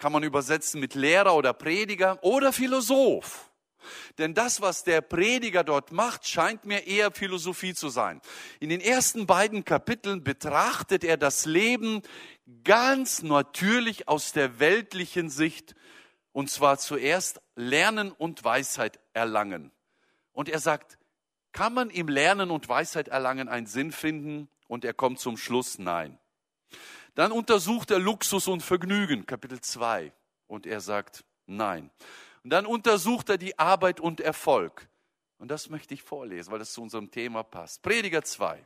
[0.00, 3.50] kann man übersetzen mit Lehrer oder Prediger oder Philosoph.
[4.18, 8.20] Denn das, was der Prediger dort macht, scheint mir eher Philosophie zu sein.
[8.60, 12.02] In den ersten beiden Kapiteln betrachtet er das Leben
[12.64, 15.74] ganz natürlich aus der weltlichen Sicht,
[16.32, 19.70] und zwar zuerst Lernen und Weisheit erlangen.
[20.32, 20.98] Und er sagt,
[21.52, 24.48] kann man im Lernen und Weisheit erlangen einen Sinn finden?
[24.66, 26.18] Und er kommt zum Schluss, nein.
[27.14, 30.12] Dann untersucht er Luxus und Vergnügen, Kapitel 2.
[30.46, 31.90] Und er sagt, nein.
[32.42, 34.88] Und dann untersucht er die Arbeit und Erfolg.
[35.38, 37.82] Und das möchte ich vorlesen, weil das zu unserem Thema passt.
[37.82, 38.64] Prediger 2.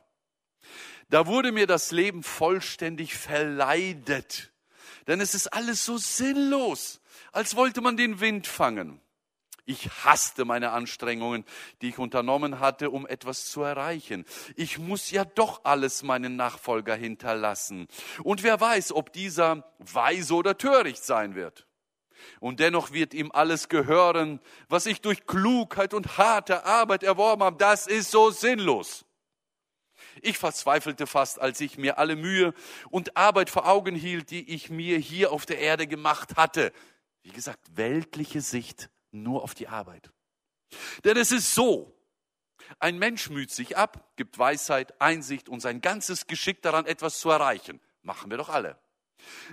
[1.09, 4.51] Da wurde mir das Leben vollständig verleidet.
[5.07, 8.99] Denn es ist alles so sinnlos, als wollte man den Wind fangen.
[9.65, 11.43] Ich hasste meine Anstrengungen,
[11.81, 14.25] die ich unternommen hatte, um etwas zu erreichen.
[14.55, 17.87] Ich muss ja doch alles meinen Nachfolger hinterlassen.
[18.23, 21.65] Und wer weiß, ob dieser weise oder töricht sein wird.
[22.39, 27.57] Und dennoch wird ihm alles gehören, was ich durch Klugheit und harte Arbeit erworben habe.
[27.57, 29.03] Das ist so sinnlos.
[30.21, 32.53] Ich verzweifelte fast, als ich mir alle Mühe
[32.89, 36.71] und Arbeit vor Augen hielt, die ich mir hier auf der Erde gemacht hatte.
[37.23, 38.89] Wie gesagt, weltliche Sicht
[39.23, 40.11] nur auf die Arbeit.
[41.03, 41.95] Denn es ist so,
[42.79, 47.29] ein Mensch müht sich ab, gibt Weisheit, Einsicht und sein ganzes Geschick daran, etwas zu
[47.29, 47.79] erreichen.
[48.01, 48.79] Machen wir doch alle.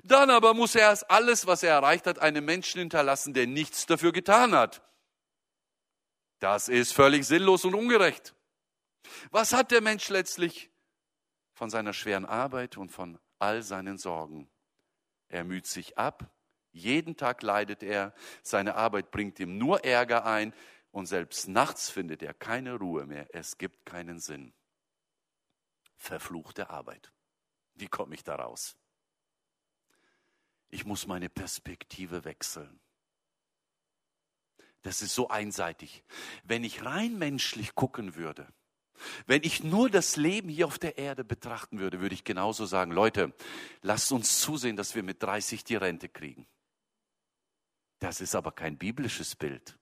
[0.02, 3.86] Dann aber muss er erst alles, was er erreicht hat, einem Menschen hinterlassen, der nichts
[3.86, 4.82] dafür getan hat.
[6.38, 8.34] Das ist völlig sinnlos und ungerecht.
[9.30, 10.70] Was hat der Mensch letztlich
[11.54, 14.50] von seiner schweren Arbeit und von all seinen Sorgen?
[15.28, 16.30] Er müht sich ab,
[16.72, 20.54] jeden Tag leidet er, seine Arbeit bringt ihm nur Ärger ein
[20.90, 24.52] und selbst nachts findet er keine Ruhe mehr, es gibt keinen Sinn.
[25.96, 27.12] Verfluchte Arbeit.
[27.74, 28.76] Wie komme ich da raus?
[30.72, 32.80] ich muss meine Perspektive wechseln.
[34.80, 36.02] Das ist so einseitig.
[36.42, 38.48] Wenn ich rein menschlich gucken würde,
[39.26, 42.90] wenn ich nur das Leben hier auf der Erde betrachten würde, würde ich genauso sagen,
[42.90, 43.32] Leute,
[43.82, 46.46] lasst uns zusehen, dass wir mit 30 die Rente kriegen.
[48.02, 49.78] Das ist aber kein biblisches Bild.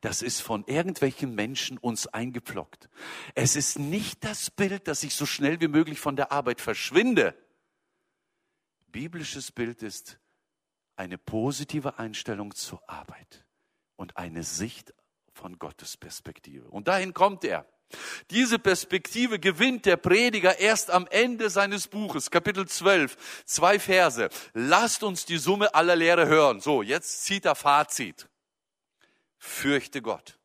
[0.00, 2.88] Das ist von irgendwelchen Menschen uns eingepflockt.
[3.34, 7.36] Es ist nicht das Bild, dass ich so schnell wie möglich von der Arbeit verschwinde
[8.94, 10.20] biblisches Bild ist
[10.94, 13.44] eine positive Einstellung zur Arbeit
[13.96, 14.94] und eine Sicht
[15.32, 16.70] von Gottes Perspektive.
[16.70, 17.66] Und dahin kommt er.
[18.30, 24.28] Diese Perspektive gewinnt der Prediger erst am Ende seines Buches, Kapitel 12, zwei Verse.
[24.52, 26.60] Lasst uns die Summe aller Lehre hören.
[26.60, 28.28] So, jetzt zieht er Fazit.
[29.38, 30.38] Fürchte Gott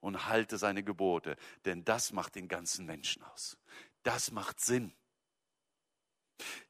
[0.00, 3.56] und halte seine Gebote, denn das macht den ganzen Menschen aus.
[4.02, 4.92] Das macht Sinn.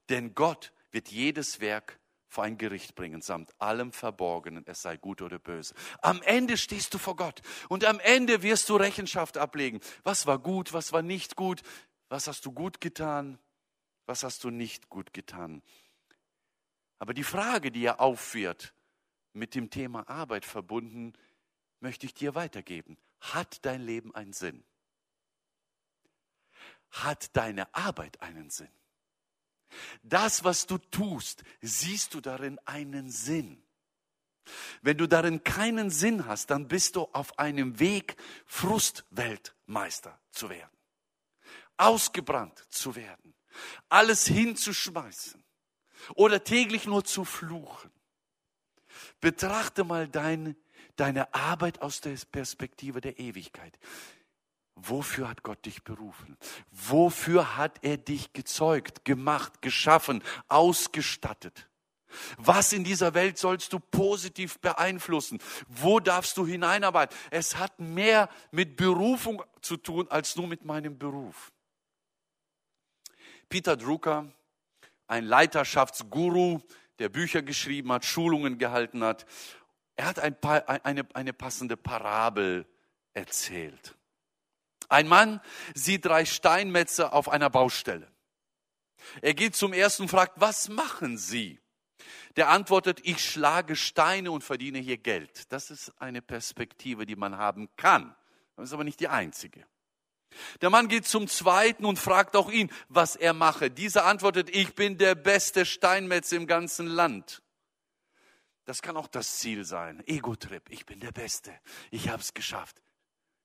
[0.08, 1.98] Denn Gott wird jedes Werk
[2.28, 5.74] vor ein Gericht bringen, samt allem Verborgenen, es sei gut oder böse.
[6.02, 9.80] Am Ende stehst du vor Gott und am Ende wirst du Rechenschaft ablegen.
[10.04, 11.62] Was war gut, was war nicht gut,
[12.08, 13.38] was hast du gut getan,
[14.06, 15.62] was hast du nicht gut getan.
[16.98, 18.74] Aber die Frage, die er aufführt,
[19.32, 21.12] mit dem Thema Arbeit verbunden,
[21.80, 22.98] möchte ich dir weitergeben.
[23.20, 24.64] Hat dein Leben einen Sinn?
[26.90, 28.70] Hat deine Arbeit einen Sinn?
[30.02, 33.62] Das, was du tust, siehst du darin einen Sinn.
[34.82, 38.16] Wenn du darin keinen Sinn hast, dann bist du auf einem Weg,
[38.46, 40.76] Frustweltmeister zu werden,
[41.76, 43.34] ausgebrannt zu werden,
[43.88, 45.44] alles hinzuschmeißen
[46.14, 47.90] oder täglich nur zu fluchen.
[49.20, 50.56] Betrachte mal dein,
[50.96, 53.78] deine Arbeit aus der Perspektive der Ewigkeit.
[54.80, 56.36] Wofür hat Gott dich berufen?
[56.70, 61.68] Wofür hat er dich gezeugt, gemacht, geschaffen, ausgestattet?
[62.36, 65.40] Was in dieser Welt sollst du positiv beeinflussen?
[65.68, 67.16] Wo darfst du hineinarbeiten?
[67.30, 71.52] Es hat mehr mit Berufung zu tun als nur mit meinem Beruf.
[73.48, 74.32] Peter Drucker,
[75.06, 76.60] ein Leiterschaftsguru,
[76.98, 79.26] der Bücher geschrieben hat, Schulungen gehalten hat,
[79.96, 82.66] er hat ein paar, eine, eine passende Parabel
[83.14, 83.96] erzählt.
[84.88, 85.40] Ein Mann
[85.74, 88.10] sieht drei Steinmetze auf einer Baustelle.
[89.22, 91.60] Er geht zum ersten und fragt, was machen Sie?
[92.36, 95.52] Der antwortet, ich schlage Steine und verdiene hier Geld.
[95.52, 98.14] Das ist eine Perspektive, die man haben kann.
[98.56, 99.66] Das ist aber nicht die einzige.
[100.60, 103.70] Der Mann geht zum zweiten und fragt auch ihn, was er mache.
[103.70, 107.42] Dieser antwortet, ich bin der beste Steinmetz im ganzen Land.
[108.64, 110.02] Das kann auch das Ziel sein.
[110.06, 111.58] Ego-Trip, ich bin der Beste.
[111.90, 112.82] Ich habe es geschafft.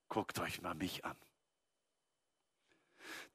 [0.10, 1.16] Guckt euch mal mich an.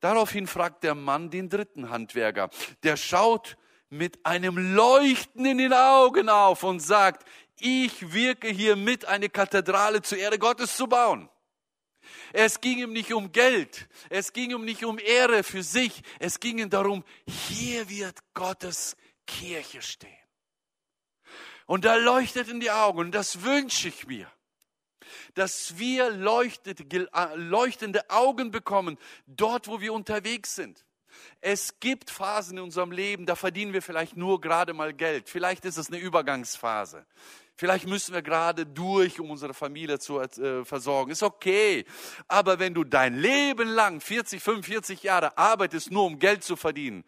[0.01, 2.51] Daraufhin fragt der Mann den dritten Handwerker.
[2.83, 3.57] Der schaut
[3.91, 7.27] mit einem Leuchten in den Augen auf und sagt,
[7.59, 11.29] ich wirke hier mit, eine Kathedrale zur Ehre Gottes zu bauen.
[12.33, 16.41] Es ging ihm nicht um Geld, es ging ihm nicht um Ehre für sich, es
[16.41, 18.97] ging ihm darum, hier wird Gottes
[19.27, 20.13] Kirche stehen.
[21.67, 24.31] Und da leuchtet in die Augen und das wünsche ich mir
[25.35, 30.85] dass wir äh, leuchtende Augen bekommen, dort, wo wir unterwegs sind.
[31.41, 35.29] Es gibt Phasen in unserem Leben, da verdienen wir vielleicht nur gerade mal Geld.
[35.29, 37.07] Vielleicht ist es eine Übergangsphase.
[37.57, 41.11] Vielleicht müssen wir gerade durch, um unsere Familie zu äh, versorgen.
[41.11, 41.85] Ist okay.
[42.29, 47.05] Aber wenn du dein Leben lang, 40, 45 Jahre arbeitest, nur um Geld zu verdienen,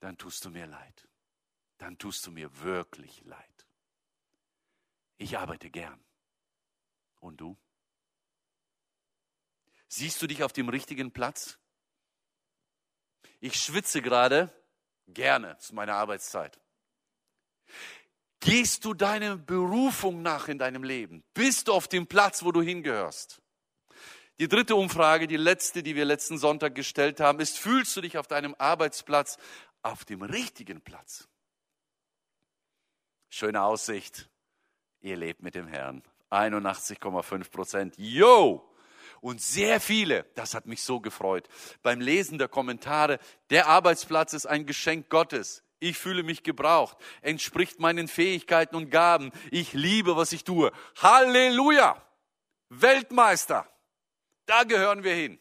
[0.00, 1.08] dann tust du mir leid.
[1.78, 3.66] Dann tust du mir wirklich leid.
[5.16, 5.98] Ich arbeite gern.
[7.26, 7.56] Und du?
[9.88, 11.58] Siehst du dich auf dem richtigen Platz?
[13.40, 14.52] Ich schwitze gerade
[15.08, 16.60] gerne, das ist meine Arbeitszeit.
[18.40, 21.24] Gehst du deiner Berufung nach in deinem Leben?
[21.34, 23.42] Bist du auf dem Platz, wo du hingehörst?
[24.38, 28.18] Die dritte Umfrage, die letzte, die wir letzten Sonntag gestellt haben, ist, fühlst du dich
[28.18, 29.36] auf deinem Arbeitsplatz
[29.82, 31.28] auf dem richtigen Platz?
[33.30, 34.30] Schöne Aussicht.
[35.00, 36.02] Ihr lebt mit dem Herrn.
[36.36, 37.94] 81,5 Prozent.
[37.96, 38.62] Yo!
[39.20, 41.48] Und sehr viele, das hat mich so gefreut,
[41.82, 43.18] beim Lesen der Kommentare,
[43.50, 45.62] der Arbeitsplatz ist ein Geschenk Gottes.
[45.78, 49.30] Ich fühle mich gebraucht, entspricht meinen Fähigkeiten und Gaben.
[49.50, 50.72] Ich liebe, was ich tue.
[50.96, 52.02] Halleluja!
[52.68, 53.68] Weltmeister!
[54.46, 55.38] Da gehören wir hin.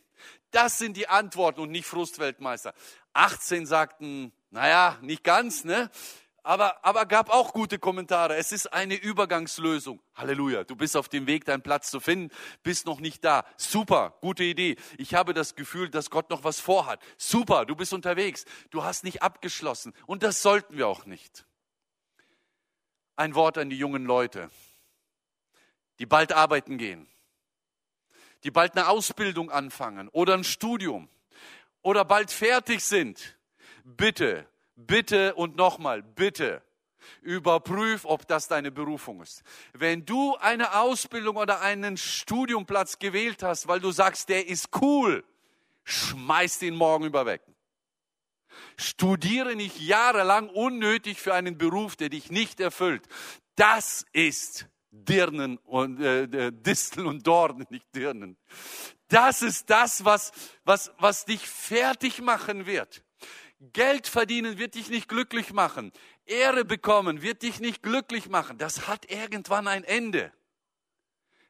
[0.51, 2.73] Das sind die Antworten und nicht Frustweltmeister.
[3.13, 5.89] 18 sagten, naja, nicht ganz, ne?
[6.45, 8.35] Aber, aber gab auch gute Kommentare.
[8.35, 9.99] Es ist eine Übergangslösung.
[10.13, 10.63] Halleluja.
[10.63, 13.45] Du bist auf dem Weg, deinen Platz zu finden, bist noch nicht da.
[13.57, 14.75] Super, gute Idee.
[14.99, 17.01] Ich habe das Gefühl, dass Gott noch was vorhat.
[17.17, 18.45] Super, du bist unterwegs.
[18.69, 19.93] Du hast nicht abgeschlossen.
[20.05, 21.45] Und das sollten wir auch nicht.
[23.15, 24.51] Ein Wort an die jungen Leute,
[25.97, 27.07] die bald arbeiten gehen,
[28.43, 31.09] die bald eine Ausbildung anfangen oder ein Studium
[31.81, 33.35] oder bald fertig sind.
[33.83, 36.61] Bitte bitte und nochmal, bitte
[37.21, 39.43] überprüf, ob das deine Berufung ist.
[39.73, 45.23] Wenn du eine Ausbildung oder einen Studiumplatz gewählt hast, weil du sagst, der ist cool,
[45.83, 47.41] schmeiß den morgen über weg.
[48.77, 53.03] Studiere nicht jahrelang unnötig für einen Beruf, der dich nicht erfüllt.
[53.55, 58.37] Das ist Dirnen und äh, Disteln und Dornen, nicht Dirnen.
[59.07, 60.31] Das ist das, was,
[60.63, 63.03] was, was dich fertig machen wird.
[63.59, 65.91] Geld verdienen wird dich nicht glücklich machen.
[66.25, 68.57] Ehre bekommen wird dich nicht glücklich machen.
[68.57, 70.31] Das hat irgendwann ein Ende.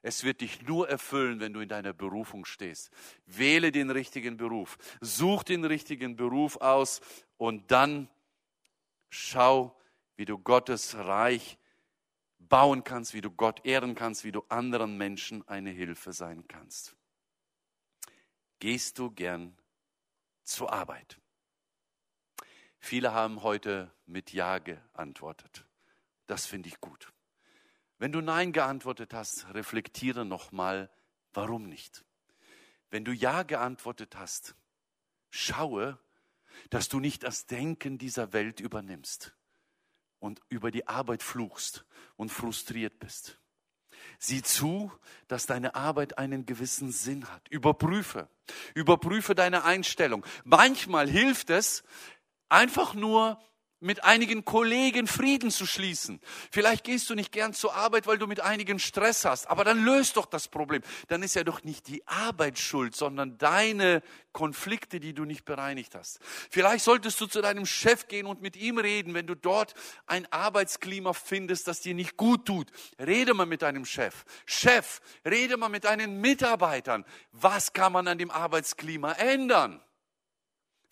[0.01, 2.91] Es wird dich nur erfüllen, wenn du in deiner Berufung stehst.
[3.26, 4.78] Wähle den richtigen Beruf.
[5.01, 7.01] Such den richtigen Beruf aus
[7.38, 8.08] und dann
[9.18, 9.74] Schau,
[10.18, 11.58] wie du Gottes Reich
[12.38, 16.97] bauen kannst, wie du Gott ehren kannst, wie du anderen Menschen eine Hilfe sein kannst.
[18.60, 19.58] Gehst du gern
[20.43, 21.18] zur Arbeit?
[22.86, 25.65] Viele haben heute mit Ja geantwortet.
[26.27, 27.11] Das finde ich gut.
[27.97, 30.91] Wenn du Nein geantwortet hast, reflektiere nochmal,
[31.33, 32.05] warum nicht.
[32.91, 34.53] Wenn du Ja geantwortet hast,
[35.31, 35.97] schaue,
[36.69, 39.36] dass du nicht das Denken dieser Welt übernimmst
[40.19, 41.86] und über die Arbeit fluchst
[42.17, 43.39] und frustriert bist.
[44.19, 44.91] Sieh zu,
[45.27, 47.47] dass deine Arbeit einen gewissen Sinn hat.
[47.49, 48.29] Überprüfe.
[48.73, 50.25] Überprüfe deine Einstellung.
[50.43, 51.83] Manchmal hilft es,
[52.56, 53.38] einfach nur
[53.82, 56.22] mit einigen Kollegen Frieden zu schließen.
[56.49, 59.84] Vielleicht gehst du nicht gern zur Arbeit, weil du mit einigen Stress hast, aber dann
[59.84, 60.82] löst doch das Problem.
[61.10, 64.01] Dann ist ja doch nicht die Arbeit schuld, sondern deine
[64.32, 66.20] Konflikte, die du nicht bereinigt hast.
[66.49, 69.76] Vielleicht solltest du zu deinem Chef gehen und mit ihm reden, wenn du dort
[70.08, 72.72] ein Arbeitsklima findest, das dir nicht gut tut.
[72.97, 74.24] Rede mal mit deinem Chef.
[74.45, 77.06] Chef, rede mal mit deinen Mitarbeitern.
[77.34, 79.84] Was kann man an dem Arbeitsklima ändern?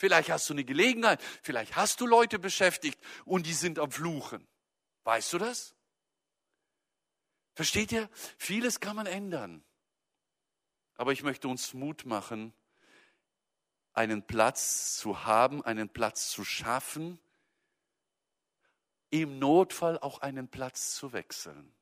[0.04, 4.46] Vielleicht hast du eine Gelegenheit, vielleicht hast du Leute beschäftigt und die sind am Fluchen.
[5.06, 5.78] Weißt du das?
[7.54, 8.10] Versteht ihr?
[8.38, 9.64] Vieles kann man ändern.
[10.96, 12.54] Aber ich möchte uns Mut machen,
[13.94, 17.18] einen Platz zu haben, einen Platz zu schaffen,
[19.10, 21.74] im Notfall auch einen Platz zu wechseln,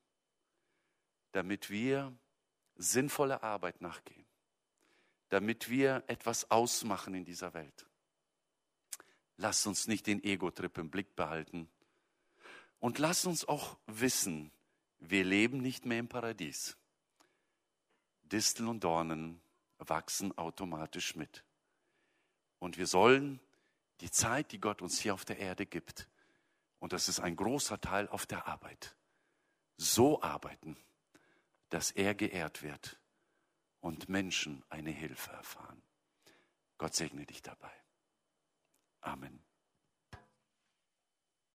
[1.32, 2.16] damit wir
[2.76, 4.26] sinnvolle Arbeit nachgehen,
[5.30, 7.88] damit wir etwas ausmachen in dieser Welt.
[9.36, 11.68] Lasst uns nicht den Ego-Trip im Blick behalten.
[12.78, 14.50] Und lasst uns auch wissen,
[14.98, 16.76] wir leben nicht mehr im Paradies.
[18.22, 19.40] Disteln und Dornen
[19.78, 21.44] wachsen automatisch mit.
[22.58, 23.40] Und wir sollen
[24.00, 26.08] die Zeit, die Gott uns hier auf der Erde gibt,
[26.78, 28.96] und das ist ein großer Teil auf der Arbeit,
[29.76, 30.76] so arbeiten,
[31.68, 33.00] dass er geehrt wird
[33.80, 35.80] und Menschen eine Hilfe erfahren.
[36.78, 37.81] Gott segne dich dabei.
[39.06, 39.38] Amen.